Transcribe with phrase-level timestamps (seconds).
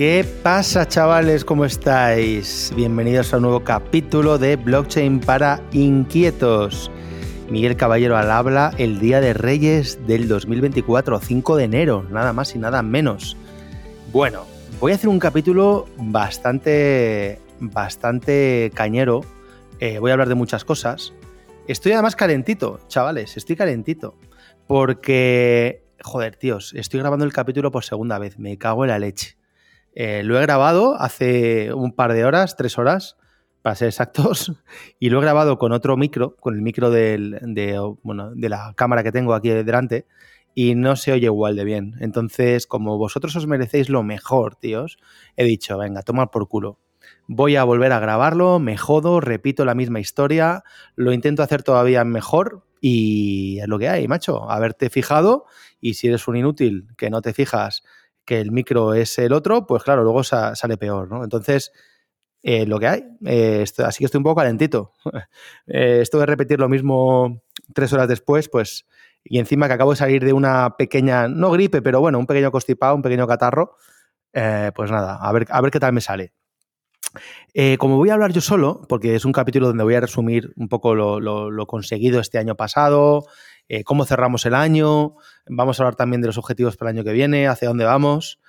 [0.00, 1.44] ¿Qué pasa chavales?
[1.44, 2.72] ¿Cómo estáis?
[2.74, 6.90] Bienvenidos a un nuevo capítulo de Blockchain para Inquietos.
[7.50, 12.54] Miguel Caballero al habla el Día de Reyes del 2024, 5 de enero, nada más
[12.54, 13.36] y nada menos.
[14.10, 14.46] Bueno,
[14.80, 19.20] voy a hacer un capítulo bastante, bastante cañero.
[19.80, 21.12] Eh, voy a hablar de muchas cosas.
[21.68, 24.16] Estoy además calentito, chavales, estoy calentito.
[24.66, 29.39] Porque, joder, tíos, estoy grabando el capítulo por segunda vez, me cago en la leche.
[29.94, 33.16] Eh, lo he grabado hace un par de horas, tres horas,
[33.62, 34.52] para ser exactos,
[34.98, 37.18] y lo he grabado con otro micro, con el micro de,
[38.36, 40.06] la cámara que tengo aquí delante,
[40.54, 41.94] y no se oye igual de bien.
[42.00, 44.98] Entonces, como vosotros os merecéis lo mejor, tíos,
[45.36, 46.78] he dicho, venga, toma por culo.
[47.26, 50.64] Voy a volver a grabarlo, me jodo, repito la misma historia,
[50.96, 54.50] lo intento hacer todavía mejor y es lo que hay, macho.
[54.50, 55.44] Haberte fijado
[55.80, 57.82] y si eres un inútil que no te fijas
[58.24, 61.24] que el micro es el otro, pues claro, luego sale peor, ¿no?
[61.24, 61.72] Entonces,
[62.42, 63.04] eh, lo que hay.
[63.26, 64.92] Eh, así que estoy un poco calentito.
[65.66, 67.42] eh, esto de repetir lo mismo
[67.74, 68.86] tres horas después, pues,
[69.24, 72.50] y encima que acabo de salir de una pequeña, no gripe, pero bueno, un pequeño
[72.50, 73.76] constipado, un pequeño catarro,
[74.32, 76.32] eh, pues nada, a ver, a ver qué tal me sale.
[77.54, 80.52] Eh, como voy a hablar yo solo, porque es un capítulo donde voy a resumir
[80.56, 83.26] un poco lo, conseguido este año pasado,
[83.68, 85.14] eh, cómo cerramos el año,
[85.46, 88.40] vamos a hablar también de los objetivos para el año que viene, hacia dónde vamos.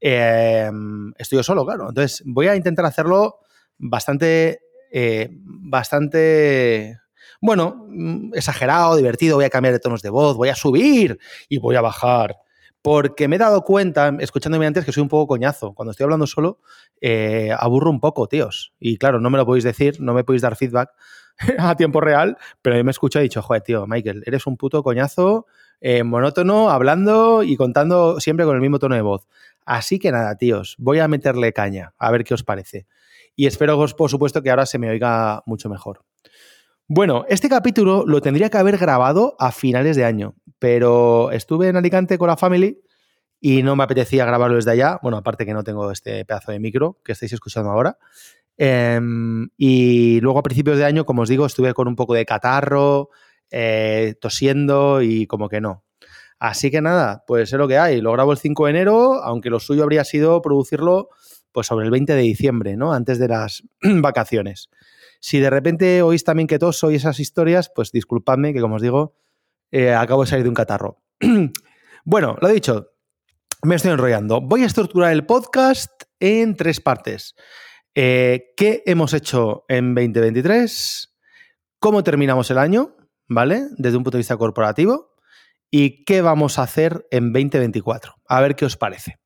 [0.00, 0.70] Eh,
[1.18, 1.88] estoy yo solo, claro.
[1.88, 3.40] Entonces voy a intentar hacerlo
[3.78, 4.60] bastante,
[4.92, 6.98] eh, bastante,
[7.40, 9.36] bueno, mm, exagerado, divertido.
[9.36, 12.36] Voy a cambiar de tonos de voz, voy a subir y voy a bajar
[12.86, 15.74] porque me he dado cuenta, escuchándome antes, que soy un poco coñazo.
[15.74, 16.60] Cuando estoy hablando solo,
[17.00, 18.74] eh, aburro un poco, tíos.
[18.78, 20.90] Y claro, no me lo podéis decir, no me podéis dar feedback
[21.58, 24.56] a tiempo real, pero yo me escucho y he dicho, joder, tío, Michael, eres un
[24.56, 25.46] puto coñazo,
[25.80, 29.26] eh, monótono, hablando y contando siempre con el mismo tono de voz.
[29.64, 32.86] Así que nada, tíos, voy a meterle caña, a ver qué os parece.
[33.34, 36.04] Y espero, por supuesto, que ahora se me oiga mucho mejor.
[36.88, 41.76] Bueno, este capítulo lo tendría que haber grabado a finales de año, pero estuve en
[41.76, 42.80] Alicante con la family
[43.40, 45.00] y no me apetecía grabarlo desde allá.
[45.02, 47.98] Bueno, aparte que no tengo este pedazo de micro que estáis escuchando ahora.
[48.56, 49.00] Eh,
[49.56, 53.10] y luego a principios de año, como os digo, estuve con un poco de catarro,
[53.50, 55.82] eh, tosiendo y como que no.
[56.38, 58.00] Así que nada, pues es lo que hay.
[58.00, 61.08] Lo grabo el 5 de enero, aunque lo suyo habría sido producirlo
[61.50, 62.92] pues sobre el 20 de diciembre, ¿no?
[62.92, 64.70] Antes de las vacaciones.
[65.26, 68.82] Si de repente oís también que todos sois esas historias, pues disculpadme que, como os
[68.82, 69.16] digo,
[69.72, 71.02] eh, acabo de salir de un catarro.
[72.04, 72.92] bueno, lo dicho,
[73.64, 74.40] me estoy enrollando.
[74.40, 77.34] Voy a estructurar el podcast en tres partes.
[77.96, 81.12] Eh, ¿Qué hemos hecho en 2023?
[81.80, 82.94] ¿Cómo terminamos el año?
[83.26, 83.66] ¿Vale?
[83.78, 85.16] Desde un punto de vista corporativo.
[85.72, 88.14] ¿Y qué vamos a hacer en 2024?
[88.28, 89.18] A ver qué os parece.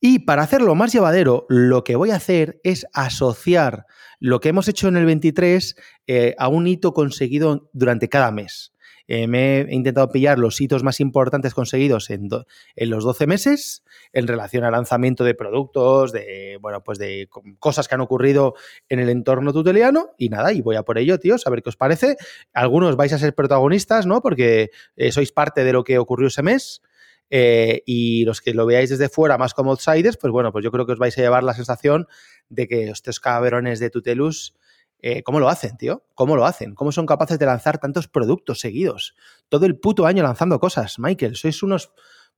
[0.00, 3.84] Y para hacerlo más llevadero, lo que voy a hacer es asociar
[4.18, 8.72] lo que hemos hecho en el 23 eh, a un hito conseguido durante cada mes.
[9.12, 12.28] Eh, me he intentado pillar los hitos más importantes conseguidos en,
[12.76, 17.28] los 12 meses en relación al lanzamiento de productos, de, bueno, pues de
[17.58, 18.54] cosas que han ocurrido
[18.88, 21.70] en el entorno tuteliano y nada, y voy a por ello, tíos, a ver qué
[21.70, 22.16] os parece.
[22.52, 24.22] Algunos vais a ser protagonistas, ¿no?
[24.22, 26.80] Porque eh, sois parte de lo que ocurrió ese mes.
[27.30, 30.72] Eh, y los que lo veáis desde fuera más como outsiders, pues bueno, pues yo
[30.72, 32.08] creo que os vais a llevar la sensación
[32.48, 34.56] de que estos cabrones de Tutelus,
[35.00, 36.02] eh, ¿cómo lo hacen, tío?
[36.16, 36.74] ¿Cómo lo hacen?
[36.74, 39.14] ¿Cómo son capaces de lanzar tantos productos seguidos?
[39.48, 41.92] Todo el puto año lanzando cosas, Michael, sois unos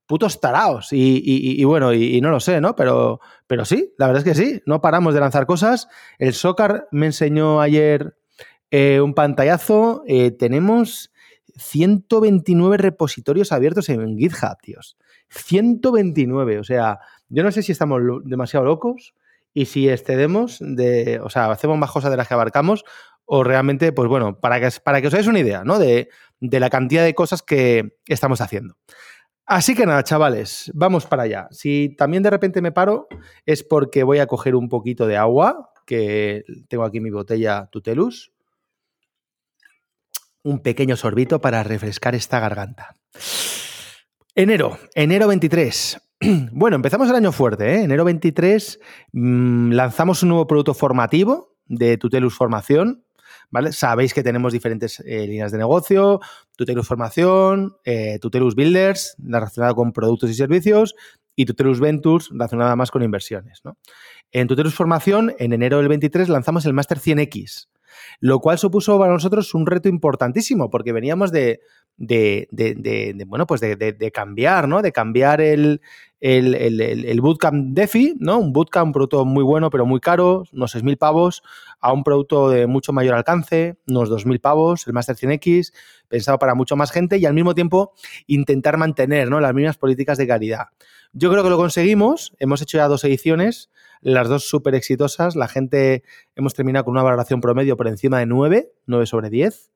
[0.07, 2.77] putos taraos y, bueno, y, no lo sé, ¿no?
[2.77, 5.89] Pero, pero sí, la verdad es que sí, no paramos de lanzar cosas.
[6.19, 8.15] El Soccer me enseñó ayer
[8.71, 10.03] eh, un pantallazo,
[10.39, 11.12] tenemos
[11.57, 14.97] 129 repositorios abiertos en GitHub, tíos.
[15.31, 19.15] 129, o sea, yo no sé si estamos demasiado locos
[19.55, 22.85] y si excedemos de, o sea, hacemos más cosas de las que abarcamos
[23.25, 25.79] o realmente, pues bueno, para que, para que os hagáis una idea, ¿no?
[25.79, 26.09] De,
[26.41, 28.77] de la cantidad de cosas que estamos haciendo.
[29.47, 31.49] Así que nada, chavales, vamos para allá.
[31.51, 33.09] Si también de repente me paro
[33.45, 38.32] es porque voy a coger un poquito de agua, que tengo aquí mi botella Tutelus
[40.43, 42.97] un pequeño sorbito para refrescar esta garganta.
[44.35, 46.01] Enero, enero 23.
[46.53, 47.83] Bueno, empezamos el año fuerte, ¿eh?
[47.83, 48.79] Enero 23
[49.13, 53.05] mmm, lanzamos un nuevo producto formativo de Tutelus Formación.
[53.51, 53.73] ¿Vale?
[53.73, 56.21] Sabéis que tenemos diferentes eh, líneas de negocio,
[56.57, 60.95] Tutelus Formación, eh, Tutelus Builders, relacionada con productos y servicios,
[61.37, 63.61] y Tutelus Ventures, relacionada más con inversiones.
[63.65, 63.77] ¿no?
[64.31, 67.69] En Tutelus Formación, en enero del 23, lanzamos el Master 100X,
[68.21, 71.61] lo cual supuso para nosotros un reto importantísimo, porque veníamos de,
[71.97, 74.83] de, bueno, pues de, cambiar, ¿no?
[74.83, 75.81] De cambiar el,
[76.21, 78.39] el, Bootcamp DeFi, ¿no?
[78.39, 81.43] Un Bootcamp, un producto muy bueno, pero muy caro, unos 6.000 pavos,
[81.81, 85.73] a un producto de mucho mayor alcance, unos 2.000 pavos, el Master 100X,
[86.09, 87.93] pensado para mucho más gente y al mismo tiempo
[88.27, 89.41] intentar mantener ¿no?
[89.41, 90.67] las mismas políticas de calidad.
[91.13, 93.71] Yo creo que lo conseguimos, hemos hecho ya dos ediciones,
[94.03, 96.03] las dos súper exitosas, la gente
[96.37, 99.71] hemos terminado con una valoración promedio por encima de 9, 9 sobre 10.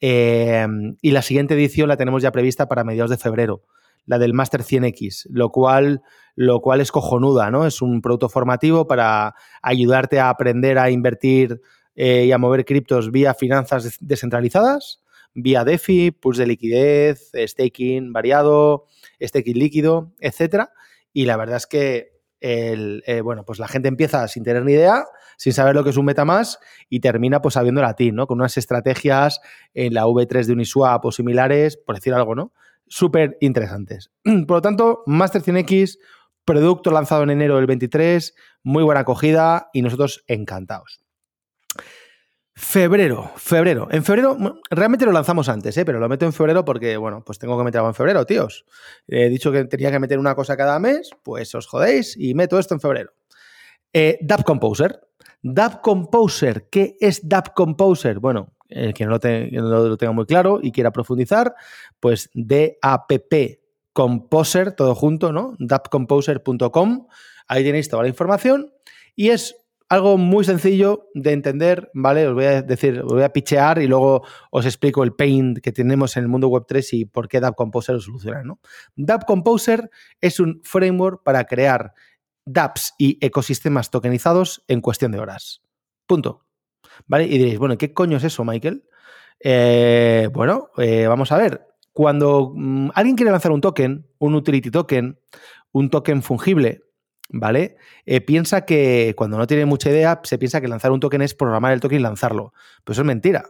[0.00, 0.66] Eh,
[1.00, 3.62] y la siguiente edición la tenemos ya prevista para mediados de febrero
[4.08, 6.02] la del Master 100X, lo cual,
[6.34, 7.66] lo cual es cojonuda, ¿no?
[7.66, 11.60] Es un producto formativo para ayudarte a aprender a invertir
[11.94, 15.02] eh, y a mover criptos vía finanzas descentralizadas,
[15.34, 18.86] vía DeFi, pools de liquidez, staking variado,
[19.20, 20.72] staking líquido, etcétera.
[21.12, 24.72] Y la verdad es que el, eh, bueno, pues la gente empieza sin tener ni
[24.72, 25.04] idea,
[25.36, 28.26] sin saber lo que es un MetaMask y termina pues sabiendo latín, ¿no?
[28.26, 29.40] Con unas estrategias
[29.74, 32.52] en la V3 de Uniswap o similares, por decir algo, ¿no?
[32.88, 34.10] súper interesantes.
[34.24, 35.98] Por lo tanto, Master 100X,
[36.44, 41.00] producto lanzado en enero del 23, muy buena acogida y nosotros encantados.
[42.60, 43.86] Febrero, febrero.
[43.88, 44.36] En febrero,
[44.68, 45.84] realmente lo lanzamos antes, ¿eh?
[45.84, 48.66] pero lo meto en febrero porque, bueno, pues tengo que meter algo en febrero, tíos.
[49.06, 52.58] He dicho que tenía que meter una cosa cada mes, pues os jodéis y meto
[52.58, 53.12] esto en febrero.
[53.92, 55.00] Eh, Dap Composer.
[55.40, 58.18] Dap Composer, ¿qué es Dap Composer?
[58.18, 61.54] Bueno, el que no lo, tenga muy claro y quiera profundizar,
[62.00, 63.60] pues DAPP
[63.92, 65.54] Composer, todo junto, ¿no?
[65.60, 67.06] dapcomposer.com.
[67.46, 68.72] Ahí tenéis toda la información
[69.14, 69.56] y es
[69.88, 72.26] algo muy sencillo de entender, ¿vale?
[72.26, 75.72] Os voy a decir, os voy a pichear y luego os explico el pain que
[75.72, 78.60] tenemos en el mundo web 3 y por qué Dap Composer lo soluciona, ¿no?
[78.96, 79.90] Dap Composer
[80.20, 81.94] es un framework para crear
[82.44, 85.62] dApps y ecosistemas tokenizados en cuestión de horas.
[86.06, 86.46] Punto.
[87.06, 87.24] ¿Vale?
[87.24, 88.84] Y diréis, bueno, ¿qué coño es eso, Michael?
[89.40, 91.66] Eh, bueno, eh, vamos a ver.
[91.92, 95.18] Cuando mm, alguien quiere lanzar un token, un utility token,
[95.72, 96.82] un token fungible,
[97.28, 97.76] ¿vale?
[98.06, 101.34] Eh, piensa que cuando no tiene mucha idea, se piensa que lanzar un token es
[101.34, 102.52] programar el token y lanzarlo.
[102.84, 103.44] Pero eso es mentira.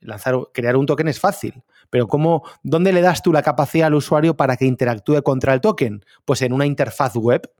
[0.00, 3.94] Lanzar, crear un token es fácil, pero ¿cómo, ¿dónde le das tú la capacidad al
[3.94, 6.04] usuario para que interactúe contra el token?
[6.26, 7.50] Pues en una interfaz web,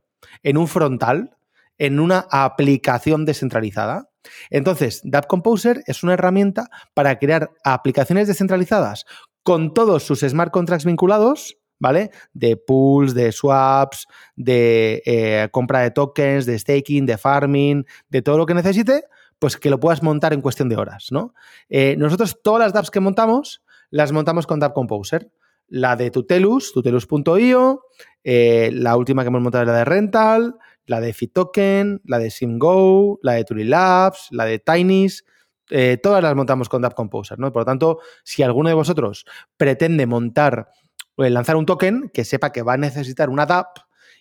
[0.42, 1.36] en un frontal,
[1.78, 4.10] en una aplicación descentralizada.
[4.50, 9.06] Entonces, Dap Composer es una herramienta para crear aplicaciones descentralizadas
[9.42, 12.10] con todos sus smart contracts vinculados, ¿vale?
[12.32, 14.06] De pools, de swaps,
[14.36, 19.04] de eh, compra de tokens, de staking, de farming, de todo lo que necesite,
[19.38, 21.34] pues que lo puedas montar en cuestión de horas, ¿no?
[21.68, 25.30] Eh, nosotros todas las dApps que montamos, las montamos con Dap Composer.
[25.68, 27.84] La de Tutelus, tutelus.io,
[28.22, 30.56] eh, la última que hemos montado es la de Rental,
[30.86, 35.24] la de Fitoken, la de SimGo, la de Turi Labs, la de Tinys,
[35.70, 37.50] eh, todas las montamos con Dap Composer, ¿no?
[37.52, 39.24] Por lo tanto, si alguno de vosotros
[39.56, 40.68] pretende montar
[41.16, 43.78] lanzar un token, que sepa que va a necesitar una DApp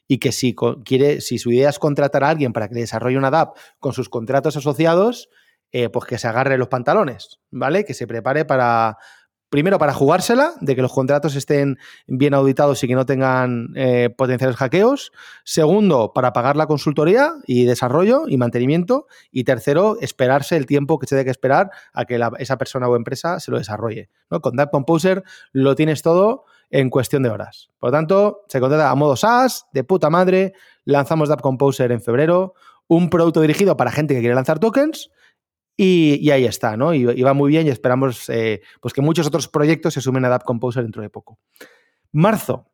[0.08, 3.18] y que si quiere, si su idea es contratar a alguien para que le desarrolle
[3.18, 5.30] una DApp con sus contratos asociados,
[5.72, 7.84] eh, pues que se agarre los pantalones, ¿vale?
[7.86, 8.98] Que se prepare para,
[9.50, 14.10] primero para jugársela, de que los contratos estén bien auditados y que no tengan eh,
[14.16, 15.12] potenciales hackeos.
[15.44, 19.08] Segundo, para pagar la consultoría y desarrollo y mantenimiento.
[19.32, 22.96] Y tercero, esperarse el tiempo que se debe que esperar a que esa persona o
[22.96, 24.10] empresa se lo desarrolle.
[24.30, 24.42] ¿no?
[24.42, 27.70] Con Dap Composer lo tienes todo en cuestión de horas.
[27.78, 30.54] Por lo tanto, se contrata a modo SaaS, de puta madre.
[30.86, 32.56] Lanzamos Dap Composer en febrero.
[32.88, 35.12] Un producto dirigido para gente que quiere lanzar tokens
[35.78, 36.96] y, ahí está, ¿no?
[36.96, 40.30] Y, va muy bien y esperamos eh, pues que muchos otros proyectos se sumen a
[40.30, 41.38] Dap Composer dentro de poco.
[42.12, 42.72] Marzo.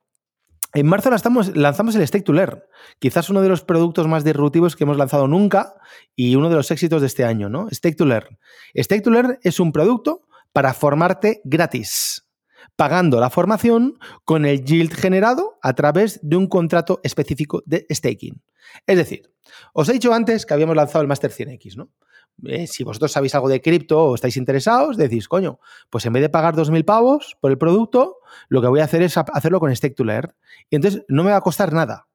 [0.74, 2.62] En marzo lanzamos, lanzamos el Stake to Learn,
[3.00, 5.74] quizás uno de los productos más disruptivos que hemos lanzado nunca
[6.16, 7.68] y uno de los éxitos de este año, ¿no?
[7.72, 8.38] Stake to Learn.
[8.78, 10.22] Stake to Learn es un producto
[10.54, 12.29] para formarte gratis,
[12.76, 18.42] pagando la formación con el yield generado a través de un contrato específico de staking.
[18.86, 19.32] Es decir,
[19.74, 21.90] os he dicho antes que habíamos lanzado el Master 100X, ¿no?
[22.46, 26.22] Eh, si vosotros sabéis algo de cripto o estáis interesados, decís, coño, pues en vez
[26.22, 29.76] de pagar 2.000 pavos por el producto, lo que voy a hacer es hacerlo con
[29.76, 30.34] Stake to Learn.
[30.70, 32.08] Y entonces no me va a costar nada.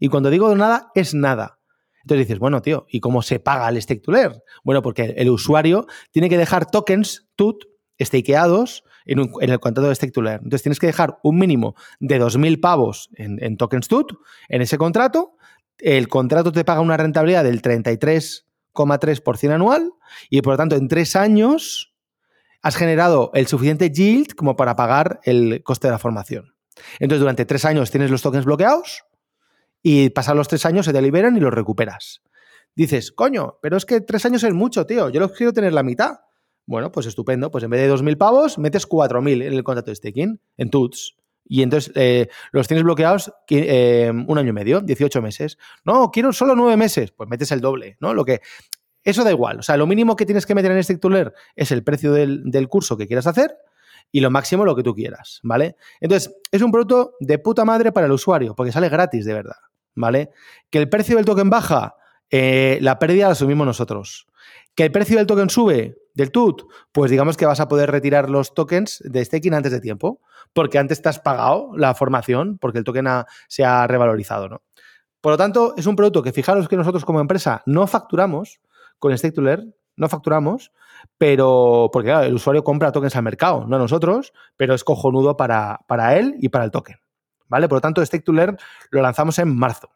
[0.00, 1.60] Y cuando digo nada, es nada.
[2.02, 4.40] Entonces dices, bueno, tío, ¿y cómo se paga el Stake to Learn?
[4.64, 7.64] Bueno, porque el usuario tiene que dejar tokens TUT
[8.00, 10.20] stakeados en, el contrato de Stake to.
[10.24, 14.12] Entonces tienes que dejar un mínimo de 2.000 pavos en, en tokens TUT
[14.48, 15.36] en ese contrato.
[15.78, 18.48] El contrato te paga una rentabilidad del 33
[18.86, 19.92] 3% anual
[20.30, 21.92] y por lo tanto en tres años
[22.62, 26.54] has generado el suficiente yield como para pagar el coste de la formación.
[26.98, 29.04] Entonces durante tres años tienes los tokens bloqueados
[29.82, 32.22] y pasan los tres años se te liberan y los recuperas.
[32.74, 35.82] Dices, coño, pero es que tres años es mucho, tío, yo los quiero tener la
[35.82, 36.20] mitad.
[36.68, 39.94] Bueno, pues estupendo, pues en vez de 2.000 pavos metes 4.000 en el contrato de
[39.94, 45.22] staking, en TUTS, Y entonces eh, los tienes bloqueados eh, un año y medio, 18
[45.22, 45.56] meses.
[45.86, 47.10] No, quiero solo nueve meses.
[47.10, 48.12] Pues metes el doble, ¿no?
[48.12, 48.42] Lo que.
[49.02, 49.60] Eso da igual.
[49.60, 52.42] O sea, lo mínimo que tienes que meter en este Learn es el precio del,
[52.50, 53.56] del curso que quieras hacer
[54.12, 55.76] y lo máximo lo que tú quieras, ¿vale?
[56.00, 59.56] Entonces, es un producto de puta madre para el usuario, porque sale gratis de verdad,
[59.94, 60.32] ¿vale?
[60.68, 61.96] Que el precio del token baja,
[62.28, 64.26] eh, la pérdida la asumimos nosotros.
[64.74, 68.28] Que el precio del token sube, del TUT, pues digamos que vas a poder retirar
[68.28, 70.20] los tokens de staking antes de tiempo,
[70.52, 73.06] porque antes te has pagado la formación, porque el token
[73.46, 74.62] se ha revalorizado, ¿no?
[75.20, 78.60] Por lo tanto, es un producto que fijaros que nosotros como empresa no facturamos
[78.98, 80.72] con Stake to Learn, no facturamos,
[81.18, 85.80] pero porque el usuario compra tokens al mercado, no a nosotros, pero es cojonudo para,
[85.86, 86.96] para él y para el token.
[87.46, 87.68] ¿Vale?
[87.68, 88.58] Por lo tanto, Stake to Learn
[88.90, 89.88] lo lanzamos en marzo.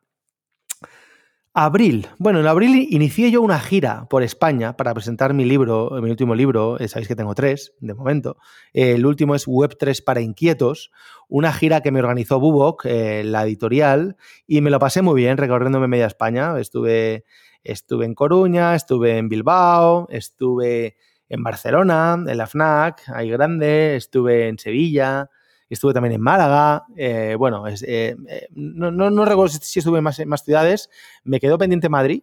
[1.54, 2.08] Abril.
[2.16, 6.34] Bueno, en abril inicié yo una gira por España para presentar mi libro, mi último
[6.34, 8.38] libro, eh, sabéis que tengo tres de momento.
[8.72, 10.90] el último es Web 3 para inquietos,
[11.28, 14.16] una gira que me organizó Bubok, eh, la editorial,
[14.46, 16.58] y me lo pasé muy bien recorriéndome media España.
[16.58, 17.24] Estuve,
[17.62, 20.96] estuve en Coruña, estuve en Bilbao, estuve
[21.28, 25.28] en Barcelona, en la FNAC, ahí grande, estuve en Sevilla,
[25.74, 30.44] estuve también en Málaga, eh, bueno, eh, eh, no, recuerdo si estuve en más, más
[30.44, 30.90] ciudades,
[31.24, 32.22] me quedó pendiente Madrid,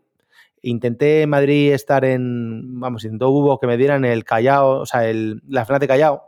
[0.62, 5.08] intenté en Madrid estar en, vamos, intentó hubo que me dieran el Callao, o sea,
[5.10, 6.24] el, la FNAC de Callao,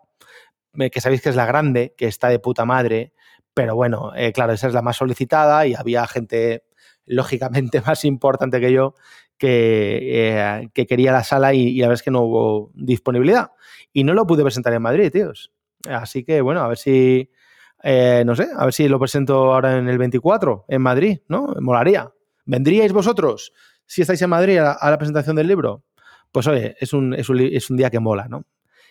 [0.92, 3.14] que sabéis que es la grande, que está de puta madre,
[3.54, 6.64] pero bueno, claro, esa es la más solicitada y había gente
[7.06, 8.96] lógicamente más importante que yo
[9.38, 13.52] que, que quería la sala y, y, la es que no hubo disponibilidad.
[13.92, 15.52] Y no lo pude presentar en Madrid, tíos.
[15.90, 17.30] Así que, bueno, a ver si,
[17.84, 21.54] eh, no sé, a ver si lo presento ahora en el 24, en Madrid, ¿no?
[21.60, 22.12] Molaría.
[22.46, 23.54] ¿Vendríais vosotros
[23.86, 25.84] si estáis en Madrid a la, presentación del libro?
[26.32, 28.46] Pues oye, es un, es un, día que mola, ¿no?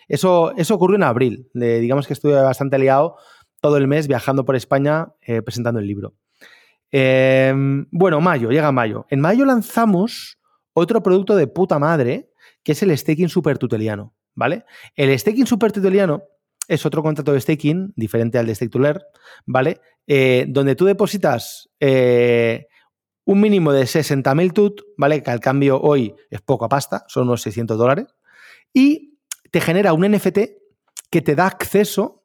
[0.08, 1.48] Eso, eso ocurrió en abril.
[1.54, 3.16] digamos que estuve bastante liado
[3.60, 6.14] todo el mes viajando por España eh, presentando el libro.
[6.90, 9.06] Em, bueno, mayo, llega mayo.
[9.10, 10.38] En mayo lanzamos
[10.72, 12.30] otro producto de puta madre,
[12.62, 14.64] que es el staking super tuteliano, ¿vale?
[14.96, 16.24] El staking super tuteliano
[16.70, 19.02] es otro contrato de staking, diferente al de Stake to Learn,
[19.44, 19.80] ¿vale?
[20.06, 22.68] Eh, donde tú depositas eh,
[23.24, 25.20] un mínimo de 60.000 TUT, ¿vale?
[25.20, 28.06] Que al cambio hoy es poco a pasta, son unos 600 dólares,
[28.72, 29.18] y
[29.50, 30.38] te genera un NFT
[31.10, 32.19] que te da acceso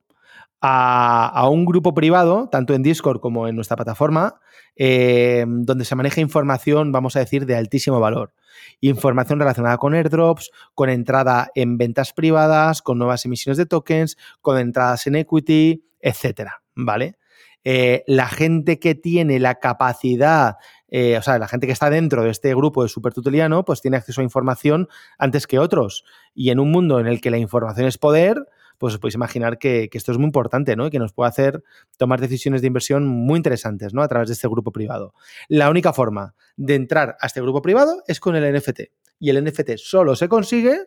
[0.68, 4.40] a, un grupo privado, tanto en Discord como en nuestra plataforma,
[4.76, 8.34] eh, donde se maneja información, vamos a decir, de altísimo valor
[8.82, 14.58] información relacionada con airdrops, con entrada en ventas privadas, con nuevas emisiones de tokens, con
[14.58, 17.18] entradas en equity, etcétera, ¿vale?
[17.64, 20.58] Eh, la gente que tiene la capacidad,
[20.88, 23.98] eh, o sea, la gente que está dentro de este grupo de supertuteliano, pues tiene
[23.98, 26.06] acceso a información antes que otros.
[26.36, 28.38] Y en un mundo en el que la información es poder,
[28.78, 30.88] pues os podéis imaginar que, esto es muy importante, ¿no?
[30.88, 31.64] Y que nos puede hacer
[31.98, 34.02] tomar decisiones de inversión muy interesantes, ¿no?
[34.02, 35.14] A través de este grupo privado.
[35.48, 38.82] La única forma de entrar a este grupo privado es con el NFT.
[39.20, 40.78] Y el NFT solo se consigue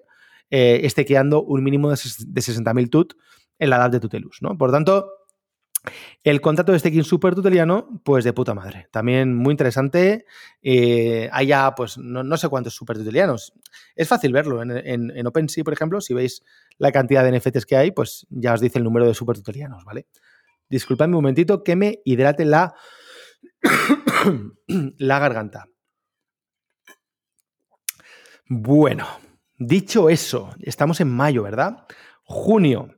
[0.51, 3.15] eh, estequeando un mínimo de, 60.000 TUT
[3.59, 4.57] en la edad de Tutelus, ¿no?
[4.57, 5.11] Por tanto,
[6.25, 8.89] el contrato de staking super tuteliano, pues de puta madre.
[8.91, 10.27] También muy interesante.
[10.63, 13.53] Eh, hay ya, pues, no, sé cuántos super tutelianos.
[13.95, 14.63] Es fácil verlo.
[14.63, 14.71] En,
[15.11, 16.43] en, OpenSea, por ejemplo, si veis
[16.79, 19.85] la cantidad de NFTs que hay, pues ya os dice el número de super tutelianos,
[19.85, 20.07] ¿vale?
[20.69, 22.75] Disculpadme un momentito que me hidrate la,
[24.67, 25.67] la garganta.
[28.51, 29.07] Bueno,
[29.59, 31.87] dicho eso, estamos en mayo, ¿verdad?
[32.25, 32.98] Junio.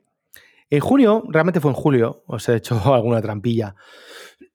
[0.70, 3.74] En junio, realmente fue en julio, os he hecho alguna trampilla.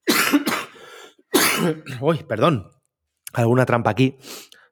[2.02, 2.72] Uy, perdón,
[3.34, 4.18] alguna trampa aquí.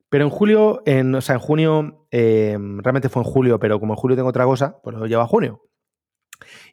[0.09, 3.93] Pero en julio, en, o sea, en junio, em, realmente fue en julio, pero como
[3.93, 5.61] en julio tengo otra cosa, pues lo lleva a junio.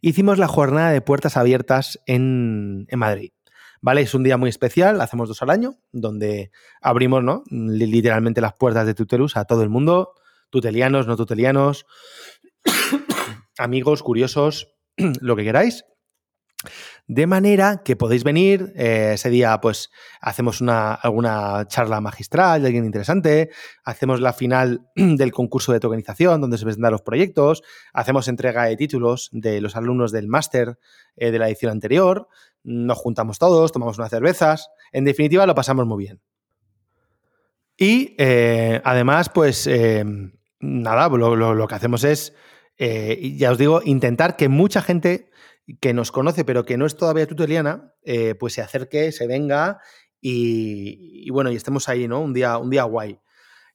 [0.00, 3.32] Hicimos la jornada de puertas abiertas en, en Madrid.
[3.82, 4.02] ¿Vale?
[4.02, 6.50] Es un día muy especial, hacemos dos al año, donde
[6.82, 7.44] abrimos, ¿no?
[7.50, 10.12] Literalmente las puertas de Tutelus a todo el mundo,
[10.50, 11.86] tutelianos, no tutelianos,
[13.60, 14.74] amigos, curiosos,
[15.20, 15.84] lo que queráis.
[17.06, 19.90] De manera que podéis venir, eh, ese día pues
[20.20, 23.50] hacemos una, alguna charla magistral de alguien interesante,
[23.82, 27.62] hacemos la final del concurso de tokenización donde se presentan los proyectos,
[27.92, 30.78] hacemos entrega de títulos de los alumnos del máster
[31.16, 32.28] eh, de la edición anterior,
[32.62, 36.20] nos juntamos todos, tomamos unas cervezas, en definitiva lo pasamos muy bien.
[37.76, 39.68] Y eh, además pues
[40.60, 42.34] nada, lo que hacemos es
[42.82, 45.28] eh, ya os digo, intentar que mucha gente
[45.82, 49.80] que nos conoce pero que no es todavía tuteliana, eh, pues se acerque, se venga
[50.18, 52.22] y, bueno, y estemos ahí, ¿no?
[52.22, 53.20] Un día, un día guay.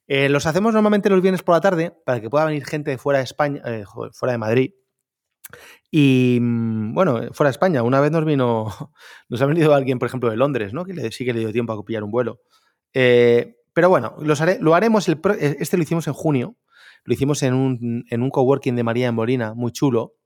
[0.08, 2.98] Eh, los hacemos normalmente los viernes por la tarde para que pueda venir gente de
[2.98, 3.62] fuera de España,
[4.12, 4.72] fuera de Madrid,
[5.92, 8.66] Y mm, bueno, fuera de España, una vez nos vino,
[9.28, 10.84] nos ha venido alguien, por ejemplo, de Londres, ¿no?
[10.84, 12.40] Que le, sí que le dio tiempo a pillar un vuelo.
[12.92, 15.20] Eh, pero bueno, lo haremos, el,
[15.60, 16.56] este lo hicimos en junio,
[17.06, 20.16] lo hicimos en un, en un coworking de María en Molina, muy chulo.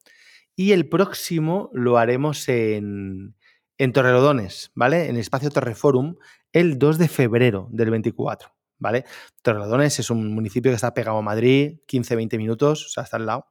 [0.56, 3.36] Y el próximo lo haremos en,
[3.78, 5.04] en Torrelodones, ¿vale?
[5.04, 6.16] En el espacio Torreforum,
[6.52, 9.04] el 2 de febrero del 24, ¿vale?
[9.42, 13.26] Torrelodones es un municipio que está pegado a Madrid, 15-20 minutos, o sea, está al
[13.26, 13.46] lado.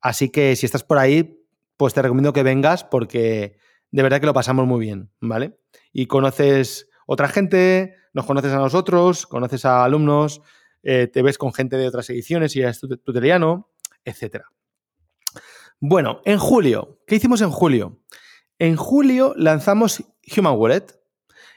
[0.00, 1.44] Así que si estás por ahí,
[1.76, 3.58] pues te recomiendo que vengas porque
[3.90, 5.58] de verdad que lo pasamos muy bien, ¿vale?
[5.92, 10.42] Y conoces otra gente, nos conoces a nosotros, conoces a alumnos,
[10.82, 13.70] eh, te ves con gente de otras ediciones y es tuteliano,
[14.04, 14.44] etc.
[15.78, 18.00] Bueno, en julio, ¿qué hicimos en julio?
[18.58, 20.04] En julio lanzamos
[20.36, 20.86] Human Wallet.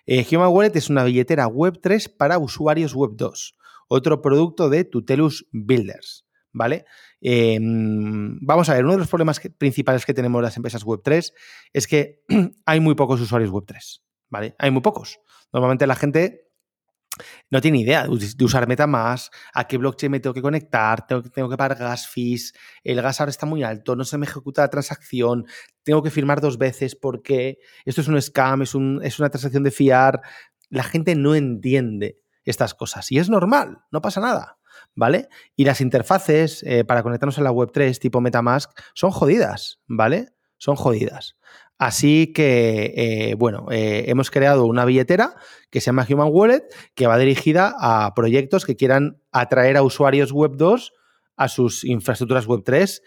[0.05, 3.55] Eh, Human Wallet es una billetera Web3 para usuarios Web2,
[3.87, 6.85] otro producto de Tutelus Builders, ¿vale?
[7.21, 11.33] Em, vamos a ver, uno de los problemas principales que tenemos las empresas Web3
[11.71, 12.23] es que
[12.65, 14.55] hay muy pocos usuarios Web3, ¿vale?
[14.59, 15.19] Hay muy pocos.
[15.51, 16.52] Normalmente la gente
[17.49, 21.57] no tiene idea de usar MetaMask, a qué blockchain me tengo que conectar, tengo, que
[21.57, 22.53] pagar gas fees,
[22.83, 25.45] el gas ahora está muy alto, no se me ejecuta la transacción,
[25.83, 30.21] tengo que firmar dos veces porque esto es un scam, es una transacción de fiar.
[30.69, 34.57] La gente no entiende estas cosas y es normal, no pasa nada.
[34.95, 35.29] ¿Vale?
[35.55, 40.33] Y las interfaces eh, para conectarnos a la Web3 tipo MetaMask son jodidas, ¿vale?
[40.57, 41.35] Son jodidas.
[41.83, 45.35] Así que, eh, bueno, eh, hemos creado una billetera
[45.69, 46.63] que se llama Human Wallet,
[46.95, 50.93] que va dirigida a proyectos que quieran atraer a usuarios Web 2
[51.35, 53.01] a sus infraestructuras Web 3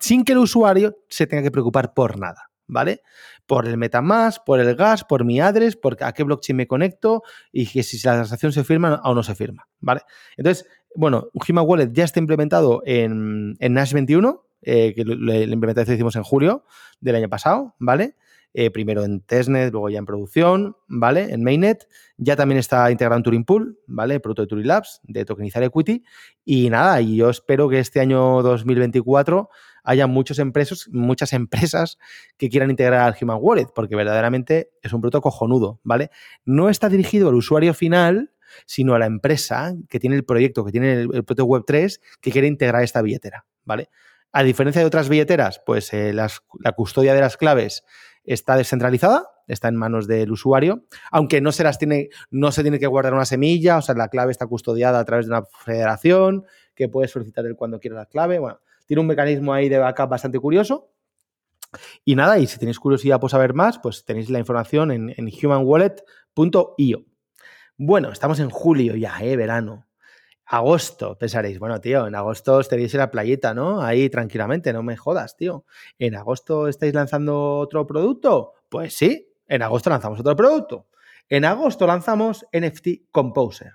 [0.00, 3.02] sin que el usuario se tenga que preocupar por nada, ¿vale?
[3.46, 7.22] Por el MetaMask, por el gas, por mi address, por a qué blockchain me conecto
[7.52, 10.00] y que si la transacción se firma o no se firma, ¿vale?
[10.36, 10.66] Entonces,
[10.96, 16.24] bueno, Human Wallet ya está implementado en, Nash 21, eh, que la implementación hicimos en
[16.24, 16.64] julio
[17.00, 18.16] del año pasado, ¿vale?
[18.58, 21.30] Eh, primero en testnet, luego ya en producción, ¿vale?
[21.30, 21.86] En mainnet.
[22.16, 24.18] Ya también está integrado en Turing Pool, ¿vale?
[24.18, 26.02] Producto de Turing Labs, de tokenizar equity.
[26.42, 29.50] Y nada, y yo espero que este año 2024
[29.84, 31.98] haya muchos empresas, muchas empresas
[32.38, 36.08] que quieran integrar al Human Wallet, porque verdaderamente es un producto cojonudo, ¿vale?
[36.46, 38.32] No está dirigido al usuario final,
[38.64, 42.30] sino a la empresa que tiene el proyecto, que tiene el, el producto Web3, que
[42.30, 43.90] quiere integrar esta billetera, ¿vale?
[44.32, 47.84] A diferencia de otras billeteras, pues eh, la custodia de las claves
[48.26, 52.78] está descentralizada, está en manos del usuario, aunque no se las tiene, no se tiene
[52.78, 56.44] que guardar una semilla, o sea, la clave está custodiada a través de una federación,
[56.74, 58.38] que puede solicitar el cuando quiera la clave.
[58.38, 60.90] Bueno, tiene un mecanismo ahí de backup bastante curioso.
[62.04, 65.28] Y nada, y si tenéis curiosidad por saber más, pues tenéis la información en, en
[65.42, 67.04] humanwallet.io.
[67.78, 69.36] Bueno, estamos en julio ya, ¿eh?
[69.36, 69.86] Verano.
[70.48, 73.82] Agosto, pensaréis, bueno, tío, en agosto estaréis en la playeta, ¿no?
[73.82, 75.64] Ahí tranquilamente, no me jodas, tío.
[75.98, 78.52] ¿En agosto estáis lanzando otro producto?
[78.68, 80.86] Pues sí, en agosto lanzamos otro producto.
[81.28, 83.72] En agosto lanzamos NFT Composer,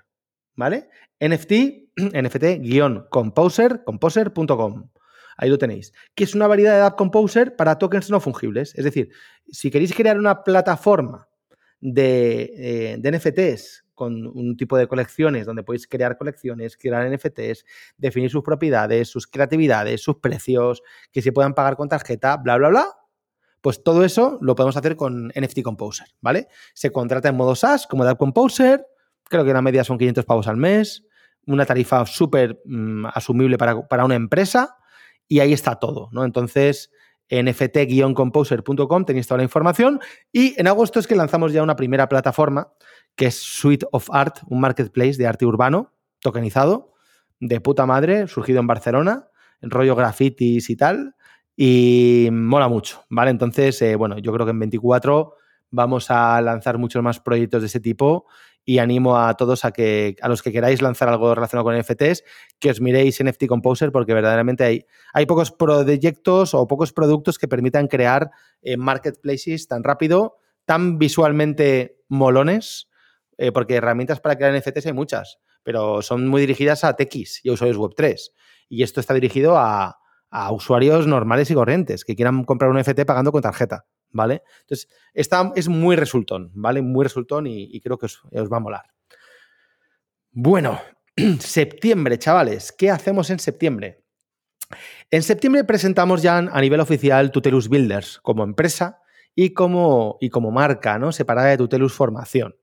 [0.56, 0.88] ¿vale?
[1.20, 1.52] NFT,
[1.96, 4.88] NFT-composer, composer.com.
[5.36, 5.92] Ahí lo tenéis.
[6.14, 8.74] Que es una variedad de App Composer para tokens no fungibles.
[8.76, 9.10] Es decir,
[9.50, 11.28] si queréis crear una plataforma
[11.80, 17.64] de, eh, de NFTs con un tipo de colecciones donde podéis crear colecciones, crear NFTs,
[17.96, 22.68] definir sus propiedades, sus creatividades, sus precios, que se puedan pagar con tarjeta, bla, bla,
[22.68, 22.86] bla.
[23.60, 26.48] Pues todo eso lo podemos hacer con NFT Composer, ¿vale?
[26.74, 28.84] Se contrata en modo SaaS como App Composer,
[29.22, 31.04] creo que la media son 500 pavos al mes,
[31.46, 34.78] una tarifa súper mm, asumible para, para una empresa
[35.28, 36.24] y ahí está todo, ¿no?
[36.24, 36.90] Entonces,
[37.30, 40.00] nft-composer.com tenéis toda la información
[40.32, 42.72] y en agosto es que lanzamos ya una primera plataforma
[43.16, 46.94] que es Suite of Art, un marketplace de arte urbano tokenizado,
[47.40, 49.28] de puta madre, surgido en Barcelona,
[49.60, 51.16] en rollo grafitis y tal,
[51.56, 53.30] y mola mucho, ¿vale?
[53.30, 55.34] Entonces, eh, bueno, yo creo que en 24
[55.70, 58.26] vamos a lanzar muchos más proyectos de ese tipo
[58.64, 62.22] y animo a todos a que a los que queráis lanzar algo relacionado con NFTs,
[62.60, 67.48] que os miréis NFT Composer porque verdaderamente hay, hay pocos proyectos o pocos productos que
[67.48, 68.30] permitan crear
[68.62, 72.88] eh, marketplaces tan rápido, tan visualmente molones
[73.42, 77.48] eh, porque herramientas para crear NFTs hay muchas, pero son muy dirigidas a TX y
[77.48, 78.30] a usuarios Web3.
[78.68, 79.98] Y esto está dirigido a,
[80.52, 84.42] usuarios normales y corrientes que quieran comprar un NFT pagando con tarjeta, ¿vale?
[84.60, 86.80] Entonces, esta es muy resultón, ¿vale?
[86.82, 88.84] Muy resultón y, creo que os, os va a molar.
[90.30, 90.80] Bueno,
[91.40, 94.04] septiembre, chavales, ¿qué hacemos en septiembre?
[95.10, 99.02] En septiembre presentamos ya a nivel oficial Tutelus Builders como empresa
[99.34, 101.12] y como, y como marca, ¿no?
[101.12, 102.54] Separada de Tutelus Formación.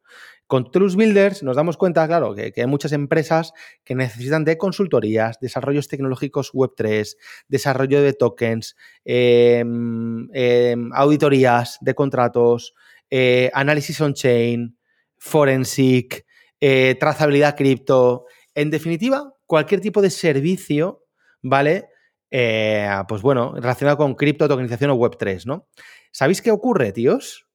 [0.49, 5.39] Con Tutelus Builders nos damos cuenta, claro, que, hay muchas empresas que necesitan de consultorías,
[5.39, 12.73] desarrollos tecnológicos Web3, desarrollo de tokens, em, em, auditorías de contratos,
[13.11, 14.75] eh, análisis on-chain,
[15.19, 16.25] forensic,
[16.59, 18.25] eh, trazabilidad cripto.
[18.55, 21.05] En definitiva, cualquier tipo de servicio,
[21.43, 21.89] ¿vale?
[22.31, 25.67] Eh, pues bueno, relacionado con cripto, tokenización o Web3, ¿no?
[26.11, 27.48] ¿Sabéis qué ocurre, tíos?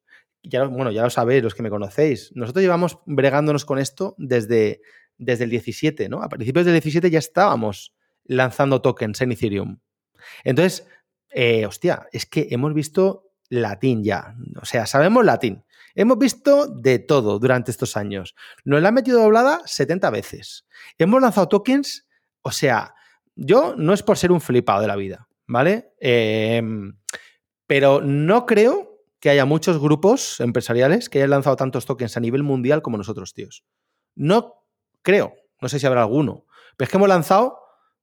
[0.44, 2.30] Ya, bueno, ya lo sabéis los que me conocéis.
[2.34, 4.82] Nosotros llevamos bregándonos con esto desde,
[5.16, 6.22] desde el 17, ¿no?
[6.22, 9.78] A principios del 17 ya estábamos lanzando tokens en Ethereum.
[10.44, 10.86] Entonces,
[11.30, 14.36] eh, hostia, es que hemos visto latín ya.
[14.60, 15.64] O sea, sabemos latín.
[15.94, 18.34] Hemos visto de todo durante estos años.
[18.64, 20.66] Nos la han metido doblada 70 veces.
[20.98, 22.06] Hemos lanzado tokens,
[22.42, 22.94] o sea,
[23.36, 25.92] yo no es por ser un flipado de la vida, ¿vale?
[26.00, 26.96] Em,
[27.66, 28.93] pero no creo
[29.24, 33.32] que haya muchos grupos empresariales que hayan lanzado tantos tokens a nivel mundial como nosotros,
[33.32, 33.64] tíos.
[34.14, 34.66] No
[35.00, 35.32] creo,
[35.62, 36.44] no sé si habrá alguno,
[36.76, 37.58] pero es que hemos lanzado,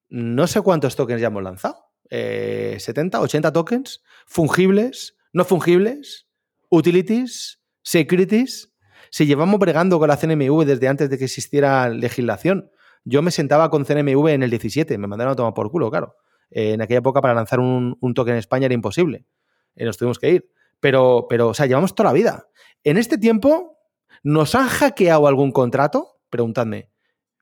[0.10, 1.76] no sé cuántos tokens ya hemos lanzado.
[2.10, 6.28] 70, eh, 80 tokens fungibles, no fungibles,
[6.70, 8.74] utilities, securities.
[9.12, 12.72] Si llevamos bregando con la CNMV desde antes de que existiera legislación,
[13.04, 16.16] yo me sentaba con CNMV en el 17, me mandaron a tomar por culo, claro.
[16.50, 19.28] Eh, en aquella época para lanzar un, token en España era imposible.
[19.76, 20.52] Eh, nos tuvimos que ir.
[20.82, 22.50] Pero, pero, o sea, llevamos toda la vida.
[22.84, 23.78] En este tiempo,
[24.24, 26.20] ¿nos han hackeado algún contrato?
[26.30, 26.90] Preguntadme.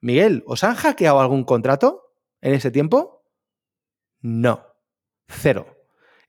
[0.00, 3.24] Miguel, ¿os han hackeado algún contrato en ese tiempo?
[4.20, 4.64] No.
[5.26, 5.66] Cero.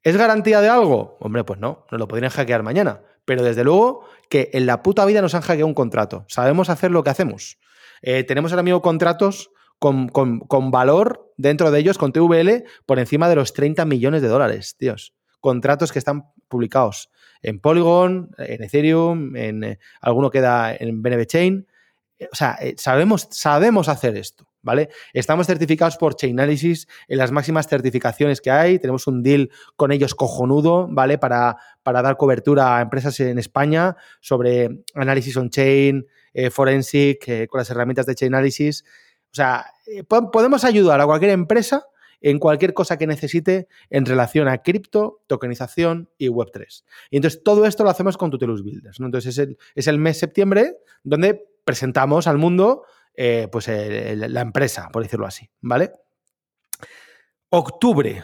[0.04, 1.18] ¿Es garantía de algo?
[1.20, 3.02] Hombre, pues no, nos lo podrían hackear mañana.
[3.26, 6.26] Pero desde luego que en la puta vida nos han hackeado un contrato.
[6.28, 7.60] Sabemos hacer lo que hacemos.
[8.02, 13.30] Eh, tenemos ahora mismo contratos con, con, valor dentro de ellos, con TVL, por encima
[13.30, 15.16] de los 30 millones de dólares, tíos.
[15.40, 17.10] Contratos que están publicados
[17.42, 21.68] en Polygon, en Ethereum, en eh, alguno queda en BNB Chain.
[22.20, 24.48] Eh, o sea, sabemos, sabemos hacer esto.
[24.64, 24.90] ¿Vale?
[25.14, 28.78] Estamos certificados por Chainalysis en las máximas certificaciones que hay.
[28.78, 31.18] Tenemos un deal con ellos cojonudo, ¿vale?
[31.18, 37.58] Para, para dar cobertura a empresas en España sobre análisis on-chain, eh, forensic, eh, con
[37.58, 38.84] las herramientas de Chainalysis.
[39.32, 41.88] O sea, eh, podemos ayudar a cualquier empresa
[42.22, 46.84] en cualquier cosa que necesite en relación a cripto, tokenización y Web3.
[47.10, 49.00] Y entonces todo esto lo hacemos con Tutelus Builders.
[49.00, 49.08] ¿no?
[49.08, 52.84] Entonces es el, es el mes septiembre donde presentamos al mundo
[53.52, 55.92] pues la empresa, por decirlo así, ¿vale?
[57.50, 58.24] Octubre.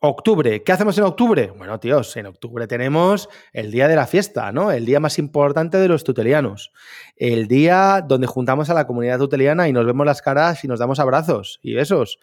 [0.00, 1.50] Octubre, ¿qué hacemos en octubre?
[1.56, 4.70] Bueno, tíos, en octubre tenemos el día de la fiesta, ¿no?
[4.70, 6.72] El día más importante de los tutelianos.
[7.16, 10.78] El día donde juntamos a la comunidad tuteliana y nos vemos las caras y nos
[10.78, 12.18] damos abrazos y besos.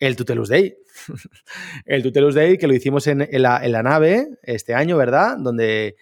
[0.00, 0.76] El Tutelus Day.
[1.86, 5.36] el Tutelus Day que lo hicimos en, la, nave este año, ¿verdad?
[5.38, 5.96] Donde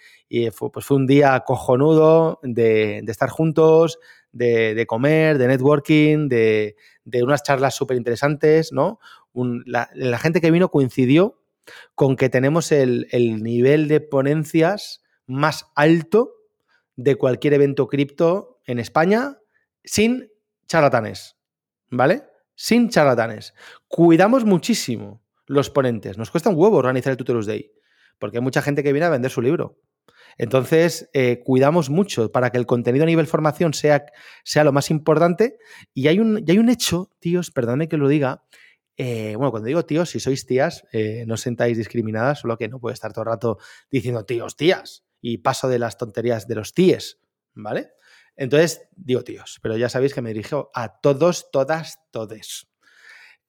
[0.52, 3.98] fue, pues fue un día cojonudo de, estar juntos,
[4.32, 8.98] de, comer, de networking, de, de unas charlas súper interesantes, ¿no?
[9.64, 11.42] la, gente que vino coincidió
[11.94, 13.06] con que tenemos el,
[13.42, 16.32] nivel de ponencias más alto
[16.96, 19.38] de cualquier evento cripto en España
[19.85, 20.30] sin
[20.66, 21.37] charlatanes,
[21.90, 22.22] ¿vale?
[22.56, 23.54] Sin charlatanes.
[23.86, 26.18] Cuidamos muchísimo los ponentes.
[26.18, 27.70] Nos cuesta un huevo organizar el Tutelus Day,
[28.18, 29.78] porque hay mucha gente que viene a vender su libro.
[30.38, 34.06] Entonces, eh, cuidamos mucho para que el contenido a nivel formación sea,
[34.42, 35.58] sea lo más importante.
[35.94, 38.44] Y hay, un, hay un hecho, tíos, perdóname que lo diga,
[38.96, 42.68] eh, bueno, cuando digo tíos, si sois tías, eh, no os sentáis discriminadas, solo que
[42.68, 43.58] no puedo estar todo el rato
[43.90, 47.20] diciendo tíos, tías, y paso de las tonterías de los tíes,
[47.54, 47.90] ¿vale?
[48.37, 52.68] Entonces digo tíos, pero ya sabéis que me dirijo a todos, todas, todes.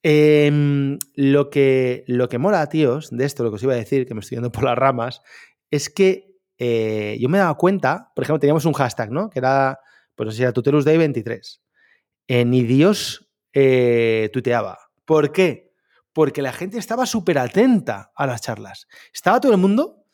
[0.02, 4.06] Em, lo, que, lo que mola, tíos, de esto, lo que os iba a decir,
[4.06, 5.22] que me estoy yendo por las ramas,
[5.70, 9.28] es que eh, yo me daba cuenta, por ejemplo, teníamos un hashtag, ¿no?
[9.30, 9.80] Que era,
[10.14, 11.62] pues no sé, era Tutelus Day 23.
[12.46, 13.28] ni Dios
[14.32, 15.72] tuiteaba ¿Por qué?
[16.12, 18.86] Porque la gente estaba súper atenta a las charlas.
[19.12, 20.04] Estaba todo el mundo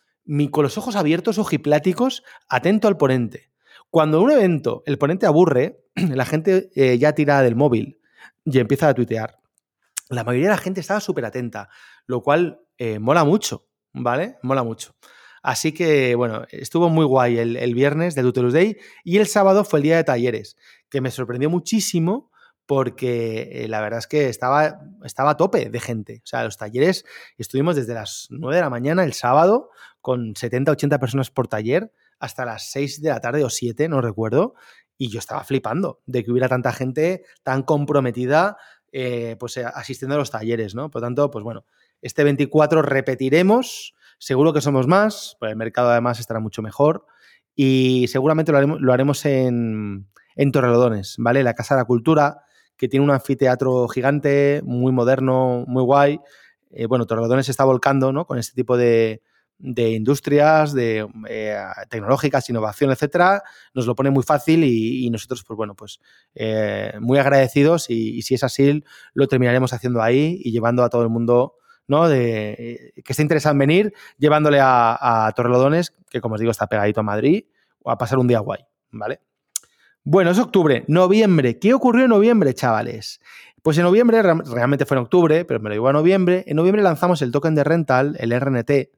[0.53, 3.51] con los ojos abiertos, ojipláticos, atento al ponente.
[3.94, 8.00] Cuando en un evento el ponente aburre, la gente eh, ya tira del móvil
[8.44, 9.38] y empieza a tuitear.
[10.09, 11.68] La mayoría de la gente estaba súper atenta,
[12.09, 14.35] lo cual eh, mola mucho, ¿vale?
[14.42, 14.96] Mola mucho.
[15.44, 19.78] Así que, bueno, estuvo muy guay el, viernes de Tutelus Day y el sábado fue
[19.78, 20.57] el día de talleres,
[20.90, 22.33] que me sorprendió muchísimo
[22.66, 26.20] porque eh, la verdad es que estaba, estaba a tope de gente.
[26.24, 27.04] O sea, los talleres
[27.38, 31.92] estuvimos desde las 9 de la mañana el sábado con 70, 80 personas por taller
[32.25, 34.55] hasta las 6 de la tarde o 7, no recuerdo.
[34.97, 38.57] Y yo estaba flipando de que hubiera tanta gente tan comprometida
[38.93, 40.89] eh, pues eh, asistiendo a los talleres, ¿no?
[40.89, 41.65] Por lo tanto, pues bueno,
[42.01, 47.05] este 24 repetiremos, seguro que somos más, pues el mercado además estará mucho mejor
[47.57, 50.07] y seguramente lo haremos, lo haremos en,
[50.37, 51.43] en Torrelodones, ¿vale?
[51.43, 52.45] La Casa de la Cultura,
[52.77, 56.21] que tiene un anfiteatro gigante, muy moderno, muy guay.
[56.71, 58.27] Eh, bueno, Torrelodones está volcando ¿no?
[58.27, 59.23] con este tipo de,
[59.59, 65.57] de industrias, de eh, tecnológicas, innovación, etcétera, nos lo pone muy fácil y, nosotros, pues
[65.57, 66.01] bueno, pues
[66.35, 68.83] eh, muy agradecidos y, si es así,
[69.14, 71.55] lo terminaremos haciendo ahí y llevando a todo el mundo,
[71.87, 72.09] ¿no?
[72.09, 77.01] De, que esté interesado en venir, llevándole a, Torrelodones, que como os digo está pegadito
[77.01, 77.45] a Madrid,
[77.85, 79.21] a pasar un día guay, ¿vale?
[80.03, 81.59] Bueno, es octubre, noviembre.
[81.59, 83.21] ¿Qué ocurrió en noviembre, chavales?
[83.62, 86.45] Pues en noviembre, realmente fue en octubre, pero me lo digo a noviembre.
[86.47, 88.90] En noviembre lanzamos el token de rental, el RNT,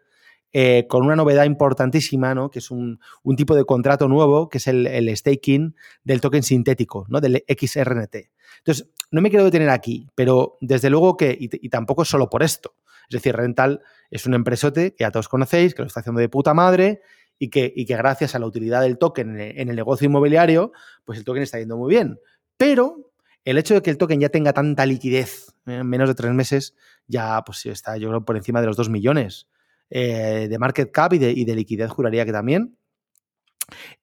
[0.52, 2.50] eh, con una novedad importantísima, ¿no?
[2.50, 2.98] que es un,
[3.36, 7.20] tipo de contrato nuevo, que es el, staking del token sintético, ¿no?
[7.20, 8.16] del XRNT.
[8.58, 12.42] Entonces, no me quiero detener aquí, pero desde luego que, y, tampoco es solo por
[12.42, 12.74] esto.
[13.08, 16.28] Es decir, Rental es un empresote que ya todos conocéis, que lo está haciendo de
[16.28, 17.02] puta madre
[17.38, 20.72] y que, gracias a la utilidad del token en el negocio inmobiliario,
[21.04, 22.18] pues el token está yendo muy bien.
[22.56, 23.12] Pero
[23.44, 26.74] el hecho de que el token ya tenga tanta liquidez en menos de tres meses,
[27.06, 29.48] ya pues está yo creo por encima de los dos millones
[29.90, 32.76] eh, de market cap y de, liquidez, juraría que también.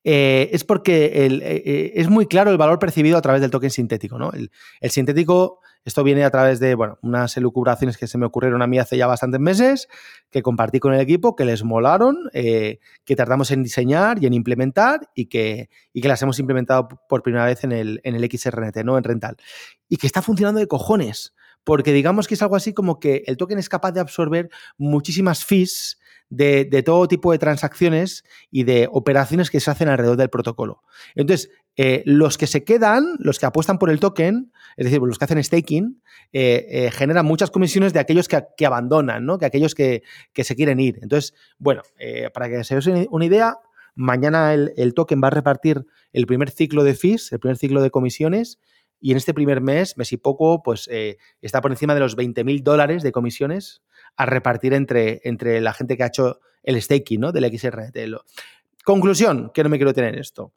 [0.03, 4.17] Eh, es porque eh, es muy claro el valor percibido a través del token sintético.
[4.17, 4.31] ¿no?
[4.31, 4.49] El,
[4.91, 8.95] sintético esto viene a través de unas elucubraciones que se me ocurrieron a mí hace
[8.95, 9.89] ya bastantes meses,
[10.31, 15.09] que compartí con el equipo, que les molaron, que tardamos en diseñar y en implementar
[15.13, 18.77] y que, y que las hemos implementado por primera vez en el, en el XRNT,
[18.85, 18.97] ¿no?
[18.97, 19.35] En Rental.
[19.89, 23.37] Y que está funcionando de cojones, porque digamos que es algo así como que el
[23.37, 25.99] token es capaz de absorber muchísimas fees
[26.29, 30.81] de, todo tipo de transacciones y de operaciones que se hacen alrededor del protocolo.
[31.15, 35.17] Entonces, eh, los que se quedan, los que apuestan por el token, es decir, los
[35.19, 39.37] que hacen staking, eh, eh, generan muchas comisiones de aquellos que, abandonan, ¿no?
[39.37, 40.03] Que aquellos que,
[40.35, 40.99] se quieren ir.
[41.01, 41.83] Entonces, bueno,
[42.33, 43.57] para que se os una idea,
[43.95, 47.91] mañana el, token va a repartir el primer ciclo de fees, el primer ciclo de
[47.91, 48.59] comisiones,
[49.03, 50.89] y en este primer mes, mes y poco, pues
[51.41, 53.83] está por encima de los 20 mil dólares de comisiones
[54.15, 57.31] a repartir entre, entre la gente que ha hecho el staking, ¿no?
[57.31, 57.97] Del XRT.
[58.85, 60.53] Conclusión, que no me quiero tener esto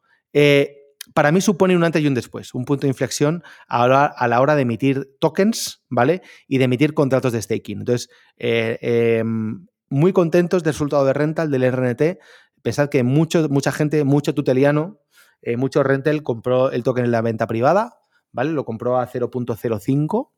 [1.13, 4.55] para mí supone un antes y un después, un punto de inflexión a la, hora
[4.55, 6.21] de emitir tokens, ¿vale?
[6.47, 7.79] Y de emitir contratos de staking.
[7.79, 12.19] Entonces, eh, em, muy contentos del resultado de rental del RNT.
[12.61, 14.99] Pensad que mucho, mucha gente, mucho tuteliano,
[15.41, 17.99] eh, mucho rental compró el token en la venta privada,
[18.37, 18.51] ¿vale?
[18.51, 20.29] Lo compró a 0.05.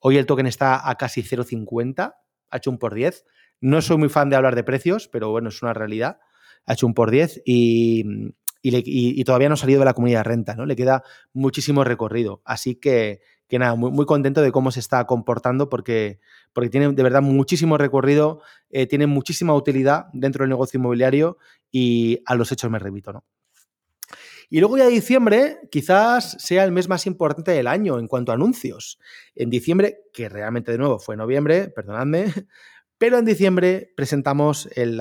[0.00, 2.16] Hoy el token está a casi 0.50,
[2.50, 3.24] ha hecho un por 10.
[3.60, 6.18] No soy muy fan de hablar de precios, pero bueno, es una realidad.
[6.66, 10.24] Ha hecho un por 10 y, y, todavía no ha salido de la comunidad de
[10.24, 10.66] renta, ¿no?
[10.66, 12.42] Le queda muchísimo recorrido.
[12.44, 16.18] Así que, que nada, muy, muy, contento de cómo se está comportando porque,
[16.52, 18.40] porque tiene de verdad muchísimo recorrido,
[18.70, 21.38] eh, tiene muchísima utilidad dentro del negocio inmobiliario
[21.70, 23.24] y a los hechos me repito, ¿no?
[24.50, 28.34] Y luego ya diciembre quizás sea el mes más importante del año en cuanto a
[28.34, 28.98] anuncios.
[29.34, 32.26] En diciembre, que realmente de nuevo fue noviembre, perdonadme,
[32.98, 34.96] pero en diciembre presentamos el,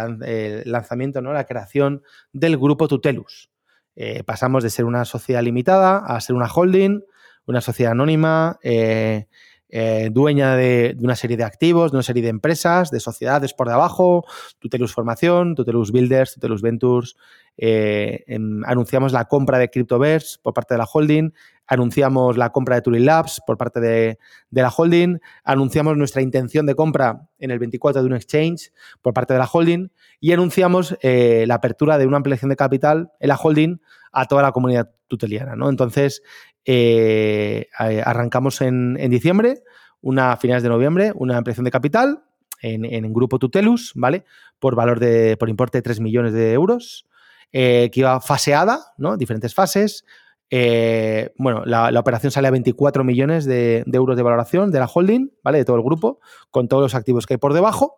[0.65, 1.33] lanzamiento, ¿no?
[1.33, 3.49] la creación del grupo Tutelus.
[3.95, 7.01] Eh, pasamos de ser una sociedad limitada a ser una holding,
[7.45, 9.27] una sociedad anónima, eh,
[9.75, 13.67] eh, dueña de, una serie de activos, de una serie de empresas, de sociedades por
[13.67, 14.23] debajo,
[14.59, 17.15] Tutelus Formación, Tutelus Builders, Tutelus Ventures.
[17.55, 21.31] Em, anunciamos la compra de CryptoVerse por parte de la holding,
[21.67, 24.17] anunciamos la compra de Turing Labs por parte de,
[24.49, 29.33] la holding, anunciamos nuestra intención de compra en el 24 de un exchange por parte
[29.33, 29.89] de la holding
[30.19, 33.77] y anunciamos eh, la apertura de una ampliación de capital en la holding
[34.11, 35.53] a toda la comunidad tuteliana.
[35.69, 36.23] Entonces,
[36.65, 39.63] eh, arrancamos en, diciembre,
[40.01, 42.23] una, a finales de noviembre, una ampliación de capital
[42.61, 44.23] en, en grupo Tutelus, ¿vale?
[44.59, 47.05] Por valor de, por importe de 3 millones de euros.
[47.55, 49.15] Eh, que iba faseada, ¿no?
[49.15, 50.05] Diferentes fases,
[50.49, 55.31] eh, bueno, la, operación sale a 24 millones de, euros de valoración de la holding,
[55.43, 55.59] ¿vale?
[55.59, 57.97] De todo el grupo, con todos los activos que hay por debajo,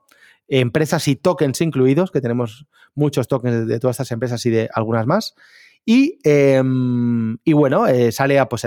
[0.49, 2.65] empresas y tokens incluidos, que tenemos
[2.95, 5.35] muchos tokens de, todas estas empresas y de algunas más.
[5.85, 8.65] Y, em, bueno, eh, sale a pues,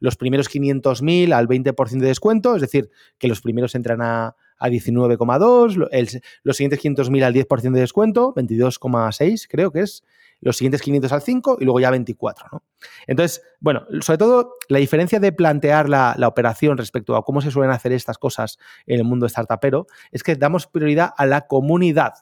[0.00, 4.68] los primeros 500.000 al 20% de descuento, es decir, que los primeros entran a, a
[4.68, 10.02] 19,2, los siguientes 500.000 al 10% de descuento, 22,6 creo que es,
[10.40, 12.62] los siguientes 500 al 5 y luego ya 24, ¿no?
[13.06, 17.72] Entonces, bueno, sobre todo la diferencia de plantear la, operación respecto a cómo se suelen
[17.72, 22.12] hacer estas cosas en el mundo startupero es que damos prioridad a la comunidad.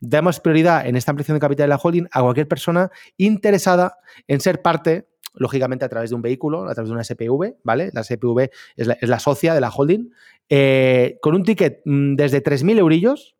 [0.00, 4.40] Damos prioridad en esta ampliación de capital de la holding a cualquier persona interesada en
[4.40, 7.90] ser parte lógicamente a través de un vehículo, a través de una SPV, ¿vale?
[7.92, 10.10] La SPV es la, socia de la holding,
[10.48, 13.36] eh, con un ticket mm, desde 3.000 eurillos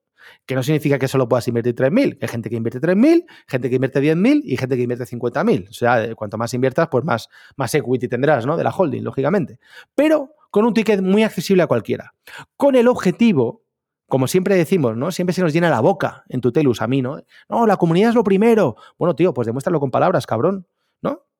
[0.47, 2.19] Que no significa que solo puedas invertir 3.000.
[2.21, 5.69] Hay gente que invierte 3.000, gente que invierte 10.000 y gente que invierte 50.000.
[5.69, 8.57] O sea, cuanto más inviertas, pues más, más equity tendrás, ¿no?
[8.57, 9.59] De la holding, lógicamente.
[9.95, 12.15] Pero con un ticket muy accesible a cualquiera.
[12.57, 13.65] Con el objetivo
[14.07, 15.11] como siempre decimos, ¿no?
[15.11, 17.21] Siempre se nos llena la boca en Tutelus, a mí, ¿no?
[17.49, 18.77] No, la comunidad es lo primero.
[18.99, 20.67] Bueno, tío, pues demuéstralo con palabras, cabrón.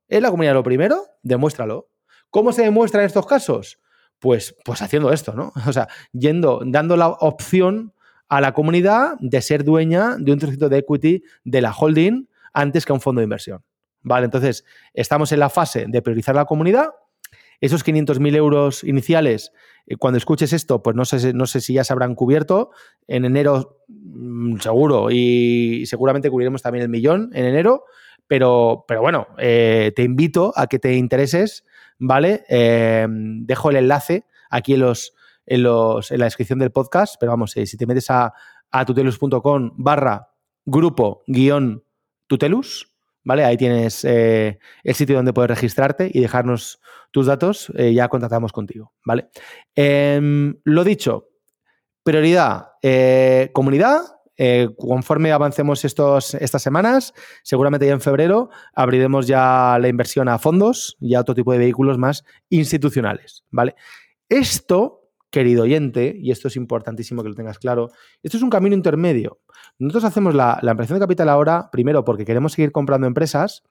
[0.09, 1.05] ¿Es la comunidad lo primero?
[1.23, 1.89] Demuéstralo.
[2.31, 3.79] ¿Cómo se demuestra en estos casos?
[4.19, 5.53] Pues, pues haciendo esto, ¿no?
[5.67, 7.93] O sea, yendo, dando la opción
[8.29, 12.85] a la comunidad de ser dueña de un trocito de equity de la holding antes
[12.85, 13.63] que a un fondo de inversión.
[14.03, 16.91] Vale, entonces estamos en la fase de priorizar la comunidad.
[17.61, 19.53] Esos 500.000 euros iniciales,
[19.87, 22.71] eh, cuando escuches esto, pues no sé, no sé si ya se habrán cubierto.
[23.07, 27.85] En enero, mm, seguro, y seguramente cubriremos también el millón en enero.
[28.27, 31.65] Pero, pero bueno, eh, te invito a que te intereses,
[31.99, 32.45] ¿vale?
[32.49, 35.15] Eh, dejo el enlace aquí en, los,
[35.47, 38.33] en, los, en la descripción del podcast, pero vamos, eh, si te metes a,
[38.87, 40.33] tutelus.com barra
[40.65, 41.85] grupo guion
[42.27, 43.45] tutelus, ¿vale?
[43.45, 46.81] Ahí tienes el sitio donde puedes registrarte y dejarnos
[47.13, 49.29] tus datos, ya contactamos contigo, ¿vale?
[49.77, 51.29] Em, lo dicho,
[52.03, 52.73] prioridad,
[53.53, 54.01] comunidad,
[54.37, 60.39] eh, conforme avancemos estos, estas semanas, seguramente ya en febrero abriremos ya la inversión a
[60.39, 63.75] fondos y a otro tipo de vehículos más institucionales, ¿vale?
[64.29, 67.91] Esto, querido oyente, y esto es importantísimo que lo tengas claro,
[68.23, 69.41] esto es un camino intermedio.
[69.79, 73.63] Nosotros hacemos la, la ampliación de capital ahora, primero porque queremos seguir comprando empresas,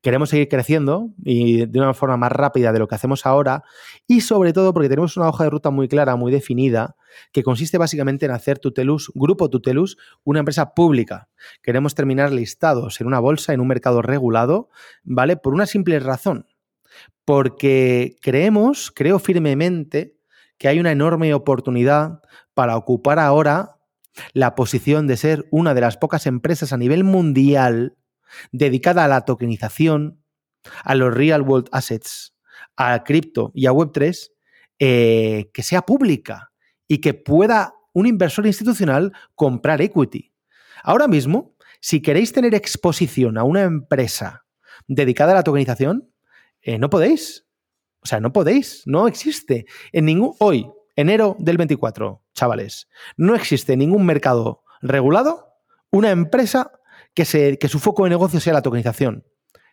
[0.00, 3.62] Queremos seguir creciendo y de una forma más rápida de lo que hacemos ahora
[4.08, 6.96] y sobre todo porque tenemos una hoja de ruta muy clara, muy definida,
[7.32, 11.28] que consiste básicamente en hacer Tutelus, Grupo Tutelus, una empresa pública.
[11.62, 14.68] Queremos terminar listados en una bolsa, en un mercado regulado,
[15.04, 15.36] ¿vale?
[15.36, 16.46] Por una simple razón.
[17.24, 20.16] Porque creemos, creo firmemente,
[20.58, 22.20] que hay una enorme oportunidad
[22.54, 23.76] para ocupar ahora
[24.32, 27.96] la posición de ser una de las pocas empresas a nivel mundial
[28.50, 30.22] dedicada a la tokenización,
[30.84, 32.34] a los real world assets,
[32.76, 34.30] a cripto y a Web3,
[34.78, 36.52] eh, que sea pública
[36.88, 40.32] y que pueda un inversor institucional comprar equity.
[40.82, 44.44] Ahora mismo, si queréis tener exposición a una empresa
[44.86, 46.10] dedicada a la tokenización,
[46.62, 47.46] eh, no podéis.
[48.00, 49.66] O sea, no podéis, no existe.
[49.92, 50.34] En ningún.
[50.40, 55.52] Hoy, enero del 24, chavales, no existe ningún mercado regulado
[55.92, 56.72] una empresa
[57.14, 59.24] que, se, su foco de negocio sea la tokenización,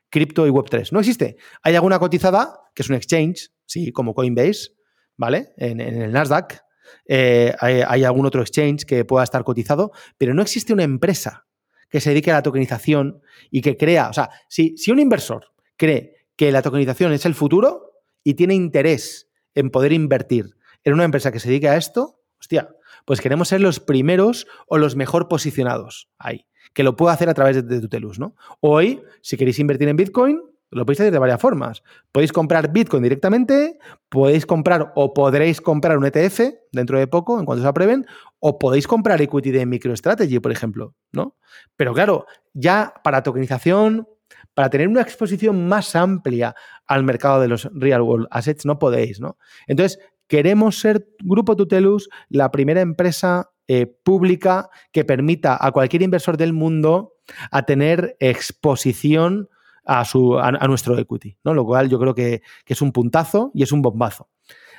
[0.10, 0.92] cripto y Web3.
[0.92, 1.38] No existe.
[1.62, 4.72] Hay alguna cotizada, que es un exchange, sí, como Coinbase,
[5.18, 5.54] ¿vale?
[5.58, 6.62] En, el Nasdaq.
[7.06, 11.48] Eh, hay, algún otro exchange que pueda estar cotizado, pero no existe una empresa
[11.90, 13.22] que se dedique a la tokenización
[13.52, 17.36] y que crea, o sea, si, si un inversor cree que la tokenización es el
[17.36, 22.22] futuro y tiene interés en poder invertir en una empresa que se dedique a esto,
[22.40, 22.70] hostia,
[23.06, 27.34] pues queremos ser los primeros o los mejor posicionados ahí que lo puedo hacer a
[27.34, 28.36] través de, Tutelus, ¿no?
[28.60, 31.84] Hoy, si queréis invertir en Bitcoin, lo podéis hacer de varias formas.
[32.12, 37.46] Podéis comprar Bitcoin directamente, podéis comprar o podréis comprar un ETF dentro de poco, en
[37.46, 38.06] cuanto se aprueben,
[38.40, 41.38] o podéis comprar equity de MicroStrategy, por ejemplo, ¿no?
[41.76, 44.08] Pero claro, ya para tokenización,
[44.54, 46.56] para tener una exposición más amplia
[46.86, 49.38] al mercado de los real world assets, no podéis, ¿no?
[49.68, 56.38] Entonces, queremos ser Grupo Tutelus la primera empresa eh, pública que permita a cualquier inversor
[56.38, 57.16] del mundo
[57.52, 59.50] a tener exposición
[59.84, 61.54] a, su, a, nuestro equity, ¿no?
[61.54, 64.30] Lo cual yo creo que, es un puntazo y es un bombazo.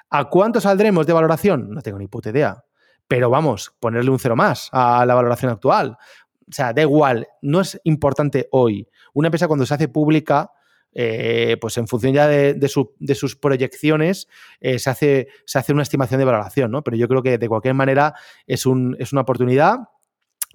[0.09, 1.71] ¿A cuánto saldremos de valoración?
[1.71, 2.65] No tengo ni puta idea.
[3.09, 5.97] Pero vamos, ponerle un cero más a la valoración actual.
[6.49, 8.89] O sea, da igual, no es importante hoy.
[9.15, 10.53] Una empresa cuando se hace pública
[10.93, 14.29] eh, pues en función ya de, sus proyecciones,
[14.61, 16.83] eh, se, hace, se hace una estimación de valoración, ¿no?
[16.83, 18.15] Pero yo creo que de cualquier manera
[18.47, 19.79] es, un, es una oportunidad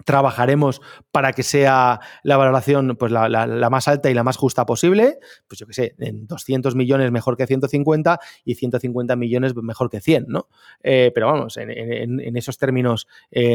[0.04, 5.18] trabajaremos para que sea la valoración pues la, más alta y la más justa posible,
[5.48, 10.02] pues yo qué sé, en 200 millones mejor que 150 y 150 millones mejor que
[10.02, 10.48] 100, ¿no?
[10.82, 13.08] Eh, pero vamos, en, esos términos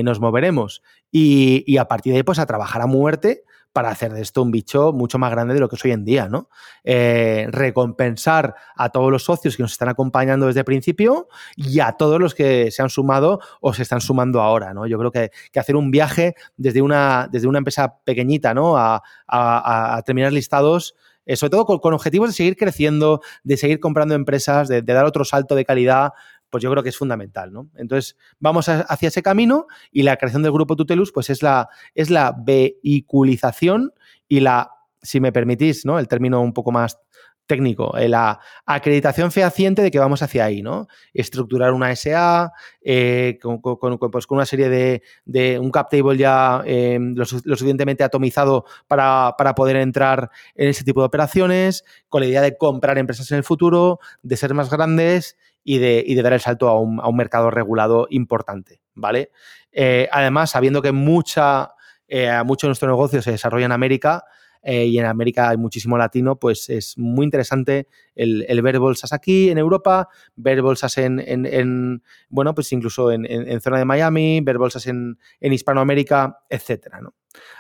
[0.04, 3.44] nos moveremos y, y, a partir de ahí pues a trabajar a muerte
[3.74, 6.04] para hacer de esto un bicho mucho más grande de lo que es hoy en
[6.04, 6.50] día, ¿no?
[6.84, 11.94] Eh, recompensar a todos los socios que nos están acompañando desde el principio y a
[11.94, 14.88] todos los que se han sumado o se están sumando ahora, ¿no?
[14.88, 18.76] Yo creo que, hacer un viaje desde una, desde una empresa pequeñita, ¿no?
[18.78, 19.02] A,
[20.06, 20.96] terminar listados
[21.26, 25.24] eh, sobre todo con, objetivos de seguir creciendo, de seguir comprando empresas, de, dar otro
[25.24, 26.14] salto de calidad,
[26.52, 27.70] pues yo creo que es fundamental, ¿no?
[27.76, 32.12] Entonces, vamos hacia ese camino y la creación del grupo Tutelus, pues es la, es
[32.12, 33.94] la vehiculización
[34.28, 34.70] y la,
[35.02, 35.98] si me permitís, ¿no?
[35.98, 37.00] El término un poco más
[37.46, 40.88] técnico, eh, la acreditación fehaciente de que vamos hacia ahí, ¿no?
[41.14, 44.70] Estructurar una SA eh, con, pues con, una serie
[45.26, 51.02] de, un cap table ya eh, lo, suficientemente atomizado para, poder entrar en ese tipo
[51.02, 55.38] de operaciones, con la idea de comprar empresas en el futuro, de ser más grandes
[55.64, 59.32] y de, y de dar el salto a un, a un, mercado regulado importante, ¿vale?
[60.12, 61.74] además, sabiendo que mucha,
[62.46, 64.26] mucho de nuestro negocio se desarrolla en América,
[64.64, 69.50] eh, y en América hay muchísimo latino, pues es muy interesante el, ver bolsas aquí
[69.50, 75.18] en Europa, ver bolsas en, bueno, pues incluso en, zona de Miami, ver bolsas en,
[75.40, 77.16] Hispanoamérica, etcétera, ¿no?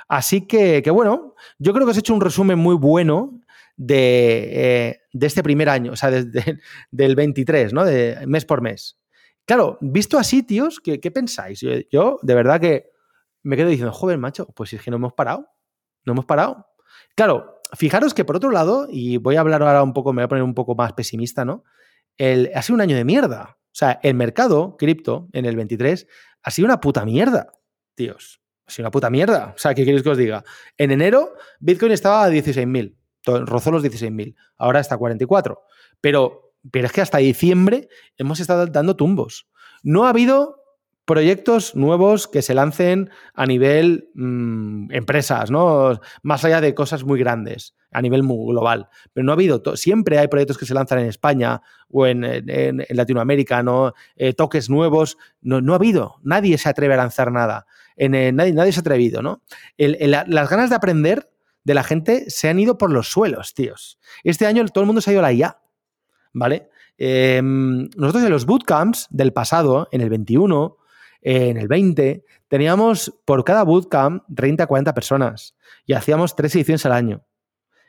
[0.08, 3.42] Así que, bueno, yo creo que has hecho un resumen muy bueno
[3.78, 6.60] de, eh, este primer año, o sea, desde
[6.92, 7.86] del 23, ¿no?
[7.86, 9.00] De mes por mes.
[9.46, 11.62] Claro, visto así, tíos, ¿qué, pensáis?
[11.92, 12.92] Yo, de verdad que
[13.44, 15.48] me quedo diciendo, joven, macho, pues es que no hemos parado.
[16.06, 16.68] No hemos parado.
[17.22, 20.26] Claro, fijaros que por otro lado, y voy a hablar ahora un poco, me voy
[20.26, 21.64] a poner un poco más pesimista, ¿no?
[22.18, 23.60] Ha sido un año de mierda.
[23.60, 26.08] O sea, el mercado cripto en el 23
[26.42, 27.52] ha sido una puta mierda,
[27.94, 28.42] tíos.
[28.66, 29.54] Ha sido una puta mierda.
[29.56, 30.44] O sea, ¿qué queréis que os diga?
[30.80, 32.98] En enero, Bitcoin estaba a 16.000,
[33.46, 35.62] rozó los 16.000, ahora está a 44.
[36.02, 39.48] Pero, pero es que hasta diciembre hemos estado dando tumbos.
[39.84, 40.61] No ha habido
[41.12, 46.00] proyectos nuevos que se lancen a nivel mm, empresas, ¿no?
[46.24, 48.88] Más allá de cosas muy grandes, a nivel muy global.
[49.12, 52.22] Pero no ha habido, siempre hay proyectos que se lanzan en España o en,
[52.92, 53.94] Latinoamérica, ¿no?
[54.16, 55.18] Eh, toques nuevos.
[55.42, 57.66] No, no, ha habido, nadie se atreve a lanzar nada.
[57.98, 59.44] En, nadie, nadie se ha atrevido, ¿no?
[59.78, 61.30] las ganas de aprender
[61.66, 64.00] de la gente se han ido por los suelos, tíos.
[64.24, 65.62] Este año todo el mundo se ha ido a la IA,
[66.32, 66.70] ¿vale?
[66.98, 70.78] Em, nosotros en los bootcamps del pasado, en el 21,
[71.22, 75.56] en el 20 teníamos por cada bootcamp 30 a 40 personas
[75.86, 77.26] y hacíamos tres ediciones al año.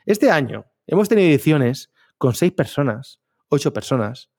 [0.05, 3.19] Este año hemos tenido ediciones con 6 personas,
[3.49, 4.29] 8 personas,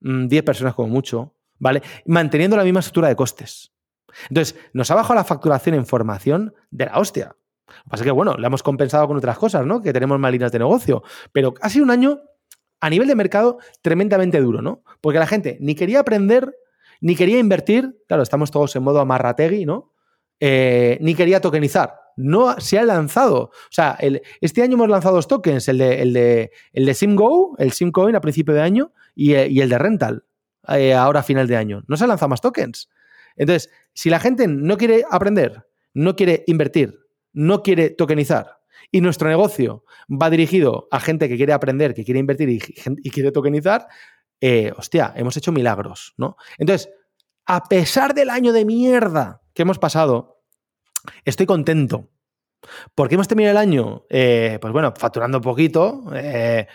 [0.00, 1.82] 10 mm, personas como mucho, ¿vale?
[2.06, 3.72] Manteniendo la misma estructura de costes.
[4.28, 7.36] Entonces, nos ha bajado la facturación en formación de la hostia.
[7.66, 9.80] Lo que pasa que, bueno, la hemos compensado con otras cosas, ¿no?
[9.80, 11.02] Que tenemos más líneas de negocio.
[11.32, 12.20] Pero ha sido un año
[12.80, 14.82] a nivel de mercado tremendamente duro, ¿no?
[15.00, 16.54] Porque la gente ni quería aprender
[17.02, 19.92] ni quería invertir, claro, estamos todos en modo amarrategui, ¿no?
[20.38, 21.94] Eh, ni quería tokenizar.
[22.16, 23.44] No se ha lanzado.
[23.44, 23.98] O sea,
[24.40, 28.14] este año hemos lanzado dos tokens, el de, el de, el de SimGo, el SimCoin
[28.14, 30.24] a principio de año, y, eh, el de Rental,
[30.68, 31.82] eh, ahora a final de año.
[31.88, 32.88] No se han lanzado más tokens.
[33.34, 37.00] Entonces, si la gente no quiere aprender, no quiere invertir,
[37.32, 38.58] no quiere tokenizar,
[38.92, 43.32] y nuestro negocio va dirigido a gente que quiere aprender, que quiere invertir y quiere
[43.32, 43.88] tokenizar,
[44.44, 46.36] eh, hostia, hemos hecho milagros, ¿no?
[46.58, 46.90] Entonces,
[47.46, 50.42] a pesar del año de mierda que hemos pasado,
[51.24, 52.10] estoy contento.
[52.96, 56.66] Porque hemos terminado el año, eh, pues bueno, facturando poquito, eh,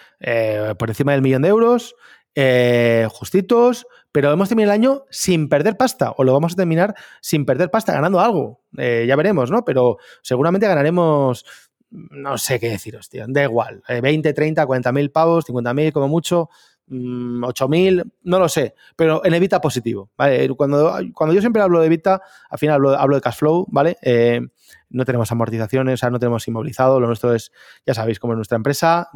[0.79, 1.93] por encima del millón de euros,
[3.09, 7.45] justitos, pero hemos terminado el año sin perder pasta, o lo vamos a terminar sin
[7.45, 8.63] perder pasta, ganando algo.
[8.71, 9.65] ya veremos, ¿no?
[9.65, 11.45] Pero seguramente ganaremos,
[11.89, 16.07] no sé qué deciros, tío, da igual, 20, 30, 40 mil pavos, 50 mil como
[16.07, 16.49] mucho,
[16.89, 20.49] 8.000, mm, no lo sé, pero en Evita positivo, ¿vale?
[20.55, 23.97] Cuando, cuando yo siempre hablo de Evita, al final hablo, de cash flow, ¿vale?
[24.01, 24.41] Eh,
[24.89, 27.51] no tenemos amortizaciones, o sea, no tenemos inmovilizado, lo nuestro es,
[27.85, 29.09] ya sabéis, como es nuestra empresa,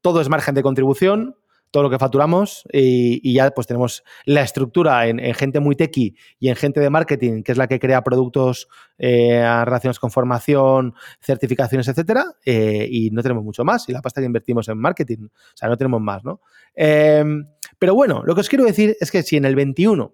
[0.00, 1.36] todo es margen de contribución,
[1.70, 6.48] todo lo que facturamos y, ya pues tenemos la estructura en, gente muy techy y
[6.48, 11.88] en gente de marketing, que es la que crea productos eh, relacionados con formación, certificaciones,
[11.88, 15.56] etcétera, eh, y no tenemos mucho más y la pasta que invertimos en marketing, o
[15.56, 16.40] sea, no tenemos más, ¿no?
[16.74, 17.46] Em,
[17.78, 20.12] pero bueno, lo que os quiero decir es que si en el 21,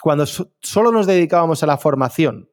[0.00, 2.48] cuando solo nos dedicábamos a la formación,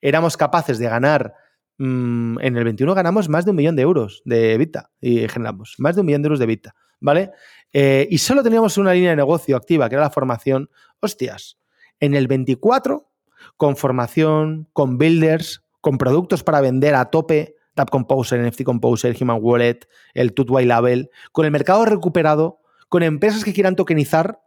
[0.00, 1.34] éramos capaces de ganar
[1.78, 5.74] mm, en el 21 ganamos más de un millón de euros de Vita y generamos
[5.78, 7.30] más de un millón de euros de Vita, ¿vale?
[7.72, 10.70] Eh, y solo teníamos una línea de negocio activa, que era la formación.
[11.00, 11.58] Hostias,
[12.00, 13.10] en el 24,
[13.56, 19.38] con formación, con builders, con productos para vender a tope, Tap Composer, NFT Composer, Human
[19.40, 19.80] Wallet,
[20.14, 24.40] el Tutway Label, con el mercado recuperado, con empresas que quieran tokenizar,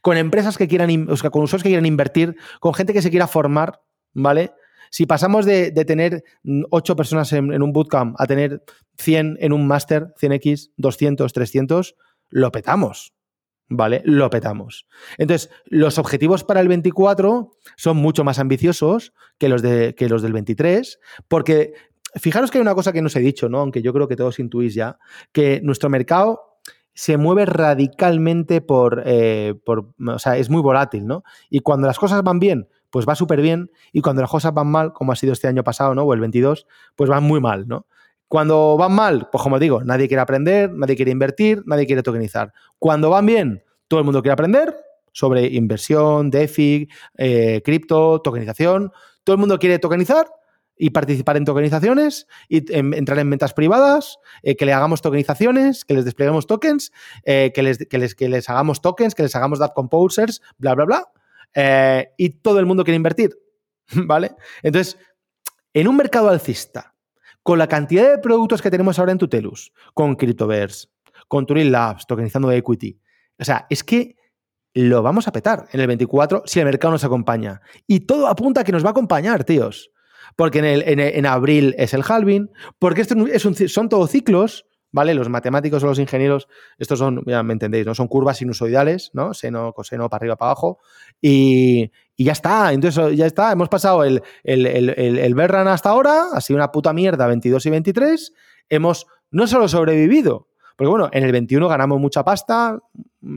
[0.00, 3.10] con empresas que quieran, o sea, con usuarios que quieran invertir, con gente que se
[3.10, 3.80] quiera formar,
[4.12, 4.52] ¿vale?
[4.90, 6.22] Si pasamos de, tener
[6.70, 8.62] 8 personas en, en, un bootcamp a tener
[8.98, 11.96] 100 en un máster, 100x, 200, 300,
[12.32, 13.14] lo petamos.
[13.74, 14.02] ¿Vale?
[14.04, 14.86] Lo petamos.
[15.16, 20.20] Entonces, los objetivos para el 24 son mucho más ambiciosos que los, de, que los
[20.20, 21.72] del 23, porque
[22.16, 23.60] fijaros que hay una cosa que no os he dicho, ¿no?
[23.60, 24.98] Aunque yo creo que todos intuís ya,
[25.32, 26.58] que nuestro mercado
[26.92, 31.24] se mueve radicalmente por, eh, por, o sea, es muy volátil, ¿no?
[31.48, 34.66] Y cuando las cosas van bien, pues va súper bien, y cuando las cosas van
[34.66, 36.02] mal, como ha sido este año pasado, ¿no?
[36.02, 37.86] O el 22, pues van muy mal, ¿no?
[38.32, 42.50] Cuando van mal, pues como digo, nadie quiere aprender, nadie quiere invertir, nadie quiere tokenizar.
[42.78, 44.74] Cuando van bien, todo el mundo quiere aprender
[45.12, 48.90] sobre inversión, DeFi, eh, cripto, tokenización.
[49.22, 50.28] Todo el mundo quiere tokenizar
[50.78, 55.92] y participar en tokenizaciones y entrar en ventas privadas, eh, que le hagamos tokenizaciones, que
[55.92, 56.90] les despleguemos tokens,
[57.26, 60.86] eh, que, les, les, que, les, hagamos tokens, que les hagamos DApp composers, bla, bla,
[60.86, 62.12] bla.
[62.16, 63.38] y todo el mundo quiere invertir,
[63.94, 64.34] ¿vale?
[64.62, 64.96] Entonces,
[65.74, 66.91] en un mercado alcista,
[67.42, 70.88] con la cantidad de productos que tenemos ahora en Tutelus, con Cryptoverse,
[71.28, 72.98] con Turing Labs, tokenizando equity.
[73.38, 74.16] O sea, es que
[74.74, 77.60] lo vamos a petar en el 24 si el mercado nos acompaña.
[77.86, 79.90] Y todo apunta a que nos va a acompañar, tíos.
[80.36, 83.14] Porque en, abril es el halving, porque esto
[83.68, 85.14] son todos ciclos, ¿vale?
[85.14, 87.94] Los matemáticos o los ingenieros, estos son, ya me entendéis, ¿no?
[87.94, 89.34] Son curvas sinusoidales, ¿no?
[89.34, 90.78] Seno, coseno, para arriba, para abajo.
[91.20, 91.90] Y,
[92.24, 92.72] ya está.
[92.72, 93.52] Entonces, ya está.
[93.52, 98.32] Hemos pasado el, el, el, hasta ahora, ha sido una puta mierda, 22 y 23.
[98.68, 102.78] Hemos no solo sobrevivido, porque bueno, en el 21 ganamos mucha pasta,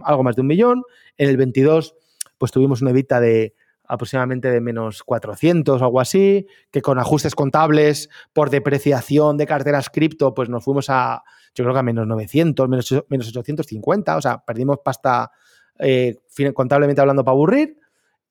[0.04, 0.84] algo más de un millón.
[1.18, 1.96] En el 22,
[2.38, 3.54] pues tuvimos una evita de
[3.88, 9.90] aproximadamente de menos 400 o algo así, que con ajustes contables por depreciación de carteras
[9.90, 11.24] cripto, pues nos fuimos a,
[11.54, 15.32] yo creo que a menos 900, menos, 850, o sea, perdimos pasta
[15.80, 16.18] eh,
[16.54, 17.78] contablemente hablando para aburrir.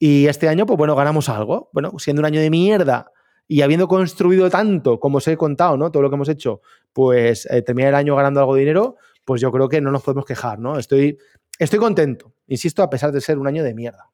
[0.07, 1.71] Y este año, pues bueno, ganamos algo.
[1.73, 3.11] Bueno, siendo un año de mierda
[3.49, 5.91] y habiendo construido tanto, como os he contado, ¿no?
[5.91, 6.61] Todo lo que hemos hecho,
[6.93, 10.03] pues eh, terminar el año ganando algo de dinero, pues yo creo que no nos
[10.03, 10.79] podemos quejar, ¿no?
[10.79, 11.17] Estoy,
[11.59, 14.11] estoy contento, insisto, a pesar de ser un año de mierda.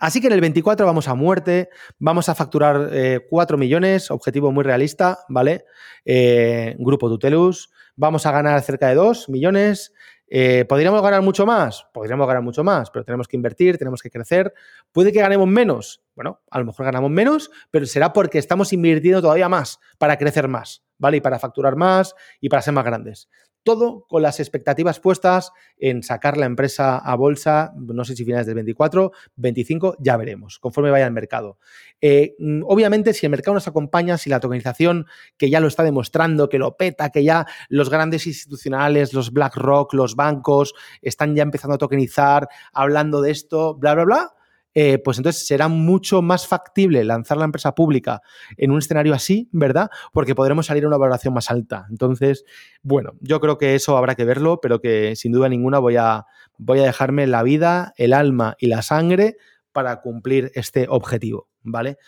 [0.00, 1.68] Así que en el 24 vamos a muerte,
[2.00, 2.90] vamos a facturar
[3.30, 5.64] 4 eh, millones, objetivo muy realista, ¿vale?
[6.04, 9.92] Eh, grupo Tutelus, vamos a ganar cerca de 2 millones.
[10.34, 11.86] Eh, ¿Podríamos ganar mucho más?
[11.92, 14.54] Podríamos ganar mucho más, pero tenemos que invertir, tenemos que crecer.
[14.90, 16.02] ¿Puede que ganemos menos?
[16.14, 20.48] Bueno, a lo mejor ganamos menos, pero será porque estamos invirtiendo todavía más para crecer
[20.48, 21.18] más, ¿vale?
[21.18, 23.28] Y para facturar más y para ser más grandes.
[23.62, 28.46] Todo con las expectativas puestas en sacar la empresa a bolsa, no sé si finales
[28.46, 31.58] del 24, 25, ya veremos, conforme vaya el mercado.
[32.00, 35.06] Eh, mm, obviamente, si el mercado nos acompaña, si la tokenización,
[35.36, 39.94] que ya lo está demostrando, que lo peta, que ya los grandes institucionales, los BlackRock,
[39.94, 44.34] los bancos, están ya empezando a tokenizar, hablando de esto, bla, bla, bla,
[44.74, 48.22] eh, pues entonces será mucho más factible lanzar la empresa pública
[48.56, 49.90] en un escenario así, ¿verdad?
[50.12, 51.86] Porque podremos salir a una valoración más alta.
[51.90, 52.44] Entonces,
[52.82, 56.24] bueno, yo creo que eso habrá que verlo, pero que sin duda ninguna voy a,
[56.58, 59.36] voy a dejarme la vida, el alma y la sangre
[59.72, 61.98] para cumplir este objetivo, ¿vale?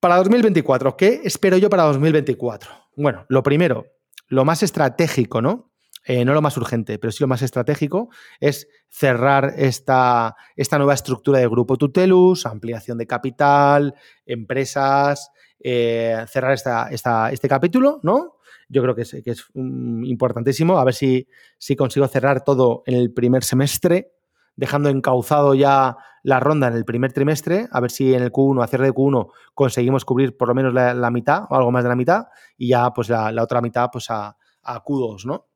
[0.00, 2.70] Para 2024, ¿qué espero yo para 2024?
[2.96, 3.86] Bueno, lo primero,
[4.28, 5.72] lo más estratégico, ¿no?
[6.08, 10.94] Eh, no lo más urgente, pero sí lo más estratégico, es cerrar esta, esta nueva
[10.94, 13.92] estructura de Grupo Tutelus, ampliación de capital,
[14.24, 18.36] empresas, eh, cerrar esta, esta, este capítulo, ¿no?
[18.68, 21.26] Yo creo que es, que es importantísimo, a ver si,
[21.58, 24.12] si consigo cerrar todo en el primer semestre,
[24.54, 28.62] dejando encauzado ya la ronda en el primer trimestre, a ver si en el Q1,
[28.62, 31.88] a cierre de Q1, conseguimos cubrir por lo menos la, mitad o algo más de
[31.88, 32.26] la mitad
[32.56, 35.46] y ya pues la, otra mitad pues a, a Q2, ¿no?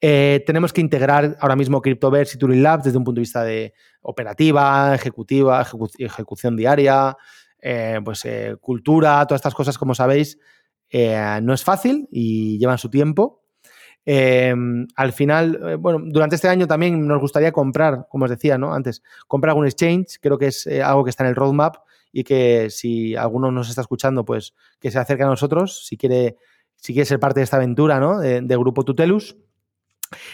[0.00, 3.42] Eh, tenemos que integrar ahora mismo Cryptoverse y Turing Labs desde un punto de vista
[3.44, 3.72] de
[4.02, 5.66] operativa, ejecutiva,
[5.98, 7.16] ejecución diaria,
[7.60, 10.38] eh, pues eh, cultura, todas estas cosas, como sabéis,
[10.92, 13.42] no es fácil y llevan su tiempo.
[14.06, 18.72] al final, bueno, durante este año también nos gustaría comprar, como os decía, ¿no?
[18.72, 21.76] Antes, comprar algún exchange, creo que es algo que está en el roadmap
[22.12, 26.36] y que si alguno nos está escuchando, pues que se acerque a nosotros, si quiere,
[26.76, 28.20] si quiere ser parte de esta aventura, ¿no?
[28.20, 29.36] de Grupo Tutelus.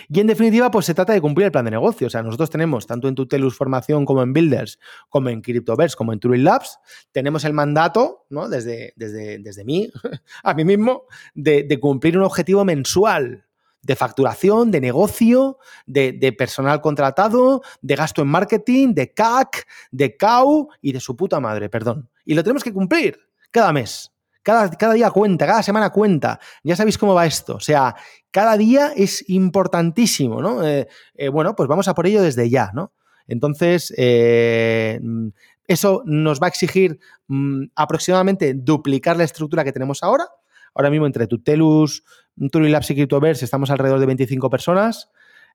[0.09, 2.07] Y en definitiva, pues se trata de cumplir el plan de negocio.
[2.07, 6.13] O sea, nosotros tenemos, tanto en Tutelus Formación como en Builders, como en Cryptoverse, como
[6.13, 6.79] en Turing Labs,
[7.13, 8.49] tenemos el mandato, ¿no?
[8.49, 9.91] Desde, desde, desde mí,
[10.43, 11.05] a mí mismo,
[11.35, 13.47] de, cumplir un objetivo mensual
[13.81, 20.17] de facturación, de negocio, de, de, personal contratado, de gasto en marketing, de CAC, de
[20.17, 22.09] CAU y de su puta madre, perdón.
[22.25, 23.19] Y lo tenemos que cumplir
[23.51, 24.12] cada mes.
[24.43, 26.41] Cada, día cuenta, cada semana cuenta.
[26.65, 27.55] Ya sabéis cómo va esto.
[27.55, 27.95] O sea,
[28.31, 30.67] cada día es importantísimo, ¿no?
[30.67, 32.93] Eh, eh, bueno, pues vamos a por ello desde ya, ¿no?
[33.29, 35.01] Entonces, eh,
[35.69, 40.27] eso nos va a exigir mm, aproximadamente duplicar la estructura que tenemos ahora.
[40.75, 42.03] Ahora mismo entre Tutelus,
[42.51, 45.11] Turing Labs y Cryptoverse estamos alrededor de 25 personas.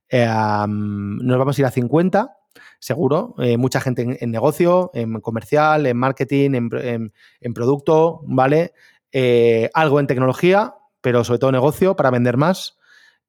[0.10, 2.37] nos vamos a ir a 50
[2.80, 3.36] seguro.
[3.40, 8.74] Eh, mucha gente en, negocio, en comercial, en marketing, en, producto, ¿vale?
[9.12, 12.78] Eh, algo en tecnología, pero sobre todo negocio para vender más.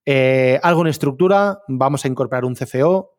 [0.07, 3.15] Eh, algo en estructura, vamos a incorporar un CFO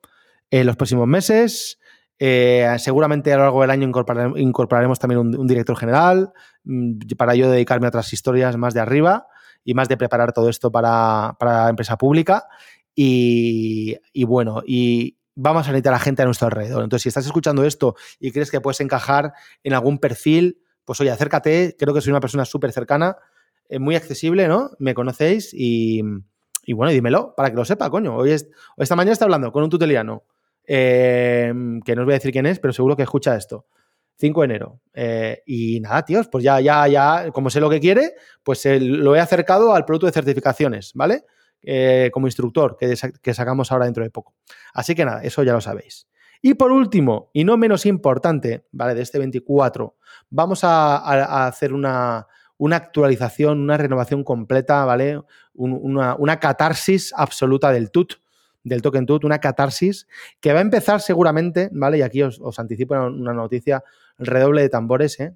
[0.52, 1.80] en los próximos meses.
[2.20, 3.88] seguramente a lo largo del año
[4.36, 6.34] incorporaremos, también un, director general
[6.64, 9.28] mm, para yo dedicarme a otras historias más de arriba
[9.64, 12.48] y más de preparar todo esto para, para la empresa pública.
[13.02, 16.84] Y, bueno, y vamos a necesitar a gente a nuestro alrededor.
[16.84, 19.34] Entonces, si estás escuchando esto y crees que puedes encajar
[19.64, 21.76] en algún perfil, pues oye, acércate.
[21.80, 23.18] Creo que soy una persona súper cercana,
[23.70, 24.72] eh, muy accesible, ¿no?
[24.80, 26.02] Me conocéis y,
[26.64, 28.16] y, bueno, dímelo para que lo sepa, coño.
[28.16, 30.24] Hoy, es, esta mañana está hablando con un tuteliano,
[30.66, 31.54] eh,
[31.86, 33.66] que no os voy a decir quién es, pero seguro que escucha esto.
[34.18, 34.82] 5 de enero.
[34.94, 39.16] Eh, y nada, tíos, pues ya, ya, ya, como sé lo que quiere, pues lo
[39.16, 41.24] he acercado al producto de certificaciones, ¿vale?
[41.62, 44.34] Eh, como instructor que, que, sacamos ahora dentro de poco.
[44.74, 46.08] Así que nada, eso ya lo sabéis.
[46.42, 48.96] Y por último, y no menos importante, ¿vale?
[48.96, 49.98] De este 24,
[50.30, 55.22] vamos a, hacer una, una, actualización, una renovación completa, ¿vale?
[55.54, 58.14] una, una, catarsis absoluta del TUT,
[58.64, 60.08] del token TUT, una catarsis
[60.40, 61.98] que va a empezar seguramente, ¿vale?
[61.98, 63.84] Y aquí os, anticipo una noticia,
[64.18, 65.34] redoble de tambores, ¿eh?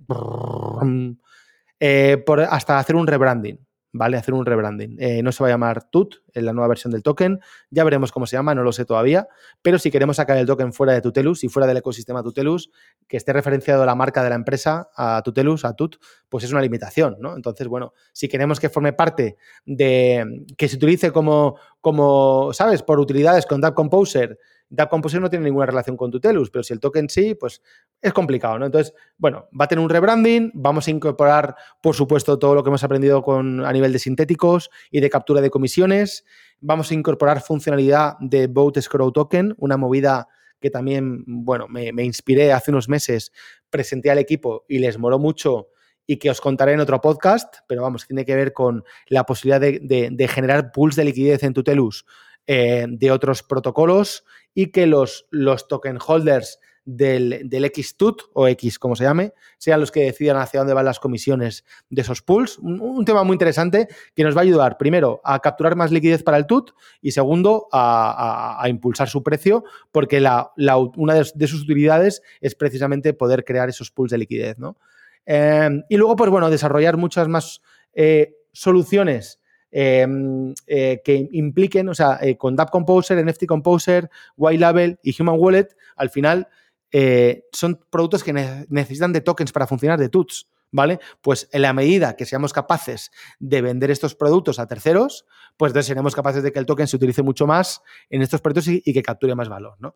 [1.80, 3.59] eh por, hasta hacer un rebranding,
[3.94, 4.18] ¿vale?
[4.18, 4.98] Hacer un rebranding.
[5.00, 7.39] Eh, no se va a llamar TUT en la nueva versión del token,
[7.70, 9.28] ya veremos cómo se llama, no lo sé todavía,
[9.62, 12.72] pero si queremos sacar el token fuera de Tutelus y fuera del ecosistema Tutelus,
[13.08, 16.62] que esté referenciado la marca de la empresa a Tutelus, a Tut, pues es una
[16.62, 17.36] limitación, ¿no?
[17.36, 22.82] Entonces, bueno, si queremos que forme parte de, que se utilice como, como ¿sabes?
[22.82, 24.39] Por utilidades con Dap Composer,
[24.70, 27.61] Dap Composer no tiene ninguna relación con Tutelus, pero si el token sí, pues
[28.01, 28.66] es complicado, ¿no?
[28.66, 32.70] Entonces, bueno, va a tener un rebranding, vamos a incorporar, por supuesto, todo lo que
[32.70, 36.26] hemos aprendido con, a nivel de sintéticos y de captura de comisiones,
[36.59, 40.28] vamos a incorporar funcionalidad de Vote Scroll Token, una movida
[40.64, 43.34] que también, bueno, me, inspiré hace unos meses,
[43.70, 45.68] presenté al equipo y les moló mucho
[46.07, 49.59] y que os contaré en otro podcast, pero vamos, tiene que ver con la posibilidad
[49.59, 52.05] de, generar pools de liquidez en Tutelus
[52.47, 54.24] eh, de otros protocolos
[54.54, 59.80] y que los, los token holders del, del XTUT o X, como se llame, sean
[59.80, 62.60] los que decidan hacia dónde van las comisiones de esos pools.
[62.60, 66.38] Un, tema muy interesante que nos va a ayudar, primero, a capturar más liquidez para
[66.38, 70.51] el TUT y segundo, a, impulsar su precio, porque la,
[70.97, 74.60] una de, sus utilidades es precisamente poder crear esos pools de liquidez.
[74.60, 74.78] ¿no?
[75.26, 77.62] Eh, y luego, pues bueno, desarrollar muchas más
[77.93, 79.39] eh, soluciones
[79.76, 84.07] Em, eh, que impliquen, o sea, eh, con Dap Composer, NFT Composer,
[84.38, 86.47] White Label y Human Wallet, al final
[86.91, 90.47] eh, son productos que necesitan de tokens para funcionar de TUTS.
[90.76, 90.99] ¿Vale?
[91.21, 95.88] Pues en la medida que seamos capaces de vender estos productos a terceros, pues entonces
[95.88, 98.91] seremos capaces de que el token se utilice mucho más en estos productos y, y
[98.91, 99.95] que capture más valor, ¿no?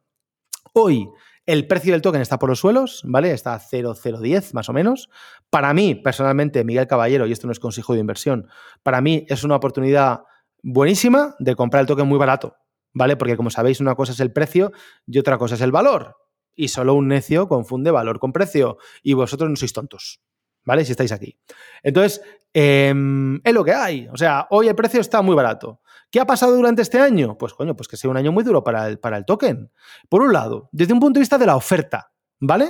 [0.73, 1.09] Hoy
[1.47, 3.31] el precio del token está por los suelos, ¿vale?
[3.31, 5.09] Está a 0,010 más o menos.
[5.49, 8.49] Para mí, personalmente, Miguel Caballero, y esto no es consejo de inversión,
[8.83, 10.23] para mí es una oportunidad
[10.61, 12.57] buenísima de comprar el token muy barato,
[12.93, 13.15] ¿vale?
[13.15, 14.73] Porque como sabéis, una cosa es el precio
[15.05, 16.17] y otra cosa es el valor.
[16.53, 18.77] Y solo un necio confunde valor con precio.
[19.01, 20.21] Y vosotros no sois tontos,
[20.67, 20.83] ¿vale?
[20.83, 21.39] Si estáis aquí.
[21.81, 22.21] Entonces,
[22.53, 24.07] em, es lo que hay.
[24.11, 25.79] O sea, hoy el precio está muy barato.
[26.11, 27.37] ¿Qué ha pasado durante este año?
[27.37, 29.71] Pues coño, pues que sea un año muy duro para el, para el token.
[30.09, 32.11] Por un lado, desde un punto de vista de la oferta,
[32.41, 32.69] ¿vale?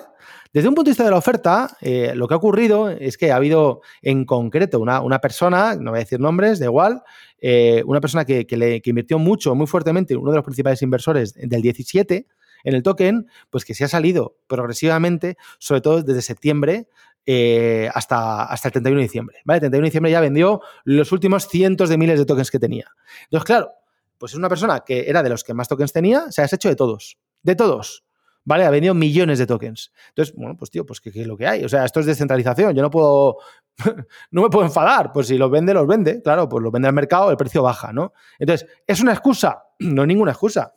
[0.54, 3.32] Desde un punto de vista de la oferta, eh, lo que ha ocurrido es que
[3.32, 7.02] ha habido en concreto una, una persona, no voy a decir nombres, da igual,
[7.40, 11.62] eh, una persona que, que, invirtió mucho, muy fuertemente, uno de los principales inversores del
[11.62, 12.28] 17
[12.64, 16.88] en el token, pues que se ha salido progresivamente, sobre todo desde septiembre,
[17.30, 19.38] eh, hasta, hasta el 31 de diciembre.
[19.44, 19.58] ¿vale?
[19.58, 22.90] El 31 de diciembre ya vendió los últimos cientos de miles de tokens que tenía.
[23.26, 23.72] Entonces, claro,
[24.18, 26.70] pues es una persona que era de los que más tokens tenía, se ha hecho
[26.70, 27.18] de todos.
[27.44, 28.06] De todos.
[28.46, 28.64] ¿Vale?
[28.64, 29.92] Ha vendido millones de tokens.
[30.08, 31.66] Entonces, bueno, pues tío, pues ¿qué, es lo que hay?
[31.66, 32.74] O sea, esto es descentralización.
[32.74, 33.40] Yo no puedo,
[34.32, 35.12] no me puedo enfadar.
[35.12, 36.22] Pues si los vende, los vende.
[36.22, 38.14] Claro, pues los vende al mercado, el precio baja, ¿no?
[38.40, 39.64] Entonces, ¿es una excusa?
[39.80, 40.74] No es ninguna excusa.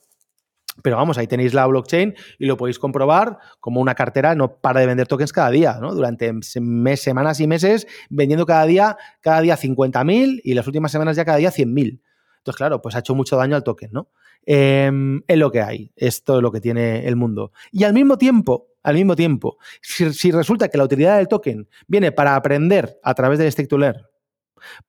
[0.83, 4.81] Pero vamos, ahí tenéis la blockchain y lo podéis comprobar como una cartera no para
[4.81, 5.95] de vender tokens cada día, ¿no?
[5.95, 11.17] Durante mes, semanas y meses vendiendo cada día, cada día 50.000 y las últimas semanas
[11.17, 12.01] ya cada día 100.000.
[12.39, 14.09] Entonces, claro, pues ha hecho mucho daño al token, ¿no?
[14.47, 17.53] Em, es lo que hay, esto es lo que tiene el mundo.
[17.71, 22.13] Y al mismo tiempo, al mismo tiempo, si, resulta que la utilidad del token viene
[22.13, 23.79] para aprender a través del stake to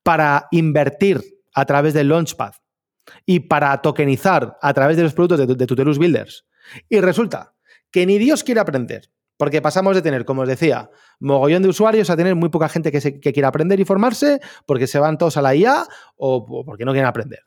[0.03, 1.21] para invertir
[1.53, 2.53] a través del launchpad,
[3.25, 6.45] y para tokenizar a través de los productos de, de Tutelus Builders.
[6.89, 7.53] Y resulta
[7.91, 12.09] que ni Dios quiere aprender, porque pasamos de tener, como os decía, mogollón de usuarios
[12.09, 15.35] a tener muy poca gente que, se, quiera aprender y formarse porque se van todos
[15.35, 17.39] a la IA o, porque no quieren aprender.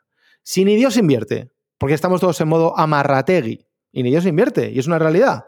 [0.42, 4.78] Si ni Dios invierte, porque estamos todos en modo amarrategui, y ni Dios invierte, y
[4.80, 5.44] es una realidad.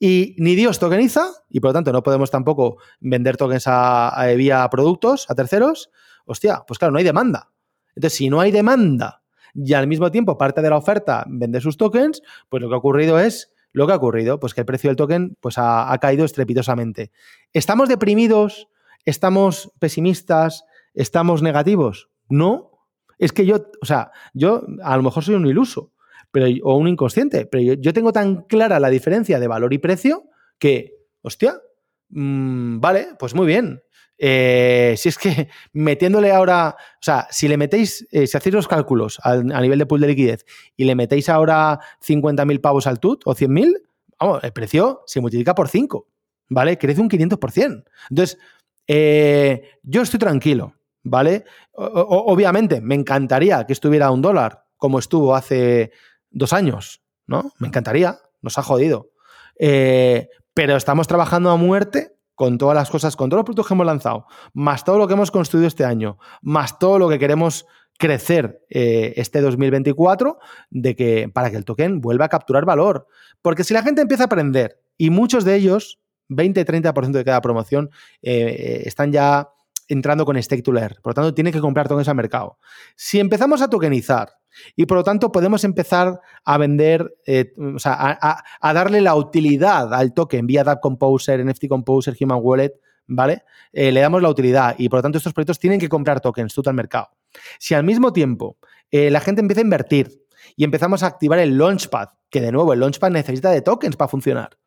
[0.00, 4.66] Y ni Dios tokeniza, y por lo tanto no podemos tampoco vender tokens a, vía
[4.70, 5.90] productos a terceros,
[6.24, 7.52] hostia, pues claro, no hay demanda.
[7.94, 9.21] Entonces, si no hay demanda
[9.54, 12.78] y al mismo tiempo parte de la oferta vende sus tokens, pues lo que ha
[12.78, 16.24] ocurrido es lo que ha ocurrido, pues que el precio del token pues ha, caído
[16.24, 17.10] estrepitosamente.
[17.52, 18.68] ¿Estamos deprimidos?
[19.04, 20.64] ¿Estamos pesimistas?
[20.94, 22.10] ¿Estamos negativos?
[22.28, 22.70] No,
[23.18, 25.92] es que yo, o sea, yo a lo mejor soy un iluso
[26.30, 30.24] pero, o un inconsciente, pero yo, tengo tan clara la diferencia de valor y precio
[30.58, 31.60] que, hostia,
[32.08, 33.82] mm, vale, pues muy bien.
[34.18, 38.68] Eh, si es que metiéndole ahora, o sea, si le metéis, eh, si hacéis los
[38.68, 40.44] cálculos a, nivel de pool de liquidez
[40.76, 43.82] y le metéis ahora 50.000 pavos al TUT o 100.000,
[44.20, 46.06] vamos, el precio se multiplica por 5,
[46.50, 46.78] ¿vale?
[46.78, 47.84] Crece un 500%.
[48.10, 48.38] Entonces,
[48.86, 51.44] eh, yo estoy tranquilo, ¿vale?
[51.74, 55.90] obviamente, me encantaría que estuviera a un dólar como estuvo hace
[56.30, 57.52] dos años, ¿no?
[57.58, 59.10] Me encantaría, nos ha jodido.
[59.56, 63.86] pero estamos trabajando a muerte con todas las cosas, con todos los productos que hemos
[63.86, 67.66] lanzado, más todo lo que hemos construido este año, más todo lo que queremos
[67.98, 70.38] crecer eh, este 2024,
[70.70, 73.06] de que, para que el token vuelva a capturar valor.
[73.42, 77.90] Porque si la gente empieza a aprender, y muchos de ellos, 20-30% de cada promoción,
[78.22, 79.50] eh, eh, están ya
[79.88, 82.58] entrando con stake to learn, por lo tanto, tienen que comprar tokens al mercado.
[82.96, 84.30] Si empezamos a tokenizar
[84.76, 89.92] y por lo tanto podemos empezar a vender, eh, o sea, a, darle la utilidad
[89.94, 92.72] al token vía DApp Composer, NFT Composer, Human Wallet,
[93.06, 93.42] ¿vale?
[93.72, 96.54] Eh, le damos la utilidad y por lo tanto estos proyectos tienen que comprar tokens
[96.54, 97.10] todo al mercado.
[97.58, 98.58] Si al mismo tiempo
[98.90, 100.22] eh, la gente empieza a invertir
[100.56, 104.08] y empezamos a activar el Launchpad, que de nuevo el Launchpad necesita de tokens para
[104.08, 104.58] funcionar,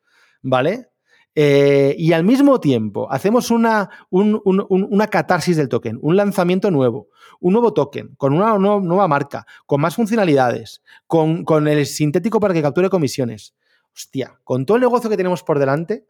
[0.42, 0.88] ¿vale?
[1.38, 7.08] Eh, y al mismo tiempo hacemos una, una, catarsis del token, un lanzamiento nuevo,
[7.40, 12.62] un nuevo token, con una nueva marca, con más funcionalidades, con, el sintético para que
[12.62, 13.54] capture comisiones.
[13.94, 16.06] Hostia, con todo el negocio que tenemos por delante,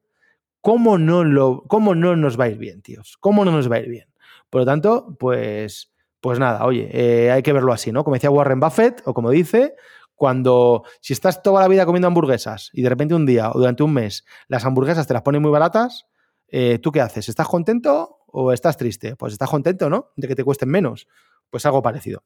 [0.61, 3.17] ¿cómo no, cómo no nos va a ir bien, tíos?
[3.19, 4.09] ¿Cómo no nos va a ir bien?
[4.49, 8.05] Por lo tanto, pues, pues nada, oye, eh, hay que verlo así, ¿no?
[8.05, 9.75] Como decía Warren Buffett, o como dice,
[10.17, 13.83] cuando si estás toda la vida comiendo hamburguesas y de repente un día o durante
[13.83, 16.07] un mes las hamburguesas te las ponen muy baratas,
[16.49, 17.29] eh, ¿tú qué haces?
[17.29, 19.15] ¿Estás contento o estás triste?
[19.15, 20.13] Pues estás contento, ¿no?
[20.17, 21.07] De que te cuesten menos.
[21.51, 22.23] Pues algo parecido.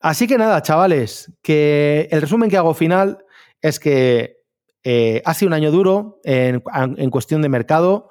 [0.00, 3.24] Así que nada, chavales, que el resumen que hago final
[3.62, 4.42] es que
[4.84, 6.60] eh, ha sido un año duro en,
[7.10, 8.10] cuestión de mercado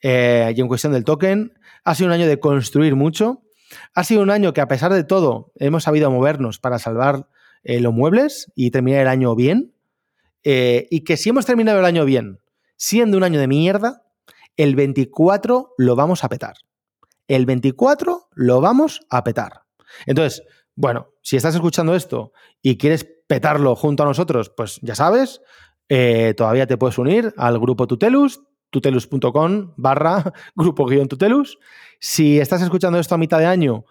[0.00, 1.54] eh, y en cuestión del token.
[1.84, 3.42] Ha sido un año de construir mucho.
[3.94, 7.26] Ha sido un año que a pesar de todo hemos sabido movernos para salvar
[7.64, 9.74] eh, los muebles y terminar el año bien.
[10.44, 12.40] Eh, y que si hemos terminado el año bien,
[12.76, 14.02] siendo un año de mierda,
[14.56, 16.54] el 24 lo vamos a petar.
[17.28, 19.62] El 24 lo vamos a petar.
[20.06, 20.42] Entonces,
[20.74, 25.40] bueno, si estás escuchando esto y quieres petarlo junto a nosotros, pues ya sabes,
[25.88, 31.58] eh, todavía te puedes unir al grupo Tutelus, tutelus.com barra grupo-tutelus.
[32.00, 33.84] Si estás escuchando esto a mitad de año,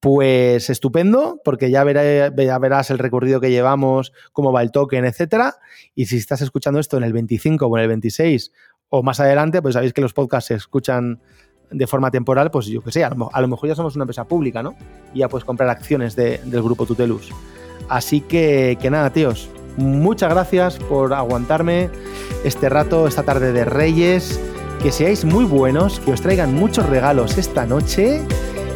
[0.00, 5.56] pues estupendo, porque ya, verás el recorrido que llevamos, cómo va el token, etcétera.
[5.94, 8.52] Y si estás escuchando esto en el 25 o en el 26
[8.90, 11.20] o más adelante, pues sabéis que los podcasts se escuchan
[11.70, 14.62] de forma temporal, pues yo que sé, a lo, mejor ya somos una empresa pública,
[14.62, 14.74] ¿no?
[15.12, 17.30] Y ya puedes comprar acciones del grupo Tutelus.
[17.88, 21.90] Así que, que nada, tíos, muchas gracias por aguantarme
[22.44, 24.40] este rato, esta tarde de Reyes.
[24.82, 28.24] Que seáis muy buenos, que os traigan muchos regalos esta noche